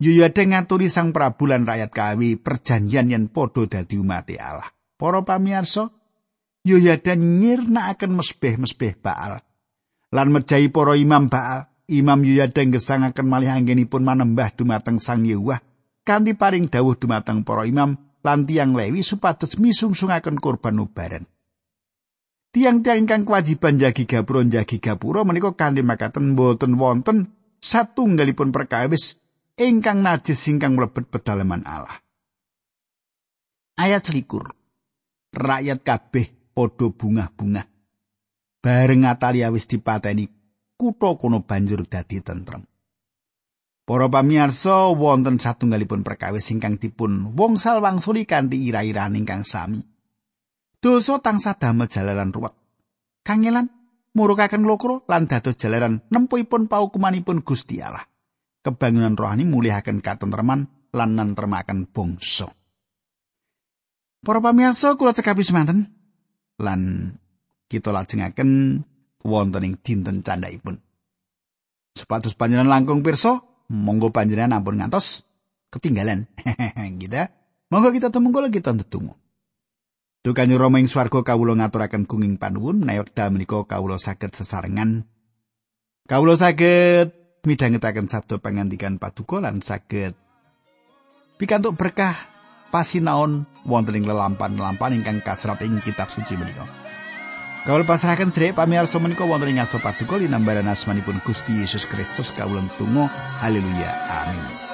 Yuyada 0.00 0.40
ngaturi 0.40 0.88
sang 0.88 1.12
Prabu 1.12 1.44
lan 1.44 1.68
rakyat 1.68 1.92
kawi 1.92 2.40
perjanjian 2.40 3.12
yen 3.12 3.28
padha 3.28 3.68
dadi 3.68 4.00
umat 4.00 4.32
Allah. 4.40 4.72
Para 4.96 5.20
pamirsa, 5.20 5.92
Yuyada 6.64 7.16
nyirnakaken 7.16 8.16
mesbeh-mesbeh 8.16 8.96
Baal. 9.00 9.44
Lan 10.12 10.28
mejahi 10.32 10.72
para 10.72 10.96
imam 10.96 11.28
Baal, 11.28 11.68
Imam 11.90 12.22
Yuyada 12.22 12.62
ngesangaken 12.62 13.26
malih 13.26 13.50
anggenipun 13.50 14.06
manembah 14.06 14.54
dumateng 14.54 15.02
Sang 15.02 15.26
Yewah 15.26 15.58
kanthi 16.06 16.38
paring 16.38 16.70
dawuh 16.70 16.96
dumateng 16.96 17.42
para 17.42 17.66
imam 17.66 17.98
lan 18.24 18.46
tiang 18.46 18.74
Lewi 18.78 19.02
supados 19.04 19.58
misungsungaken 19.58 20.38
kurban 20.38 20.80
ubaran. 20.80 21.26
Tiang-tiang 22.50 23.06
ingkang 23.06 23.22
kewajiban 23.22 23.78
jagi 23.78 24.10
gapura 24.10 24.42
jagi 24.42 24.82
gapura 24.82 25.22
menika 25.22 25.54
kanthi 25.54 25.86
makaten 25.86 26.34
boten 26.34 26.74
wonten 26.74 27.30
satunggalipun 27.62 28.50
perkawis 28.50 29.19
ingkang 29.60 30.00
najis 30.00 30.48
ingkang 30.48 30.72
mlebet 30.72 31.12
pedalaman 31.12 31.68
Allah. 31.68 32.00
Ayat 33.76 34.08
selikur. 34.08 34.56
Rakyat 35.30 35.84
kabeh 35.84 36.26
padha 36.56 36.88
bungah-bungah. 36.90 37.66
Bareng 38.60 39.04
Atalia 39.08 39.52
wis 39.52 39.68
dipateni 39.68 40.28
kutha 40.74 41.16
kono 41.20 41.44
banjur 41.44 41.84
dadi 41.86 42.18
tentrem. 42.24 42.64
Para 43.84 44.06
pamirsa 44.08 44.92
wonten 44.92 45.40
satunggalipun 45.40 46.04
perkawis 46.04 46.50
ingkang 46.52 46.76
dipun 46.76 47.34
wong 47.36 47.56
salwangsuli 47.56 48.28
kanthi 48.28 48.68
ira-iran 48.68 49.16
ingkang 49.16 49.44
sami. 49.48 49.80
Dosa 50.80 51.20
tansah 51.20 51.56
damel 51.56 51.88
jalaran 51.88 52.32
ruwet. 52.32 52.54
Kangelan 53.24 53.68
murukaken 54.16 54.64
lokro 54.64 55.04
lan 55.08 55.28
dados 55.28 55.56
jalaran 55.60 56.04
nempuipun 56.08 56.68
paukumanipun 56.68 57.44
Gusti 57.44 57.80
Allah. 57.80 58.04
Kebangunan 58.60 59.16
rohani 59.16 59.48
mulihaken 59.48 60.04
katentreman 60.04 60.68
lan 60.92 61.10
nentremaken 61.16 61.88
bangsa. 61.88 62.50
Para 64.20 64.40
pamirsa 64.44 65.00
kula 65.00 65.16
cekapi 65.16 65.40
semanten 65.40 65.88
lan 66.60 67.14
kita 67.72 67.88
lajengaken 67.94 68.82
wonten 69.24 69.64
ing 69.64 69.74
dinten 69.80 70.20
candhaipun. 70.20 70.76
Sepatus 71.96 72.36
panjenengan 72.36 72.68
langkung 72.68 73.00
pirsa, 73.00 73.40
monggo 73.72 74.12
panjenengan 74.12 74.60
ampun 74.60 74.76
ngantos 74.76 75.24
ketinggalan. 75.72 76.28
kita 77.00 77.32
monggo 77.72 77.90
kita 77.96 78.12
tumungkul 78.12 78.52
kita 78.52 78.76
ndedonga. 78.76 79.16
Dukane 80.20 80.52
Rama 80.60 80.84
ing 80.84 80.88
swarga 80.92 81.24
kawula 81.24 81.56
ngaturaken 81.56 82.04
gunging 82.04 82.36
panuwun 82.36 82.84
menawi 82.84 83.08
wekdal 83.08 83.32
menika 83.32 83.64
kawula 83.64 83.96
saged 83.96 84.36
sesarengan. 84.36 85.08
Kawula 86.04 86.36
saged 86.36 87.19
midhangetaken 87.44 88.06
sabda 88.08 88.36
pangandikan 88.40 89.00
paduka 89.00 89.40
lan 89.40 89.64
saged 89.64 90.12
pikantuk 91.40 91.76
berkah 91.76 92.12
pasinaon 92.70 93.48
wonten 93.66 93.98
ing 93.98 94.06
lelampan-lelampan 94.06 95.00
ingkang 95.00 95.18
kasrat 95.24 95.60
ing 95.66 95.82
kitab 95.82 96.06
suci 96.12 96.38
menika. 96.38 96.64
Kawul 97.60 97.84
pasrahaken 97.84 98.32
sedherek 98.32 98.56
pamirsa 98.56 98.96
menika 99.02 99.26
wonten 99.26 99.52
ing 99.52 99.60
asta 99.60 99.82
paduka 99.82 100.16
linambaran 100.16 100.68
asmanipun 100.70 101.20
Gusti 101.24 101.60
Yesus 101.60 101.84
Kristus 101.84 102.32
kawula 102.32 102.64
tunggu 102.78 103.04
haleluya 103.42 103.90
amin. 104.24 104.69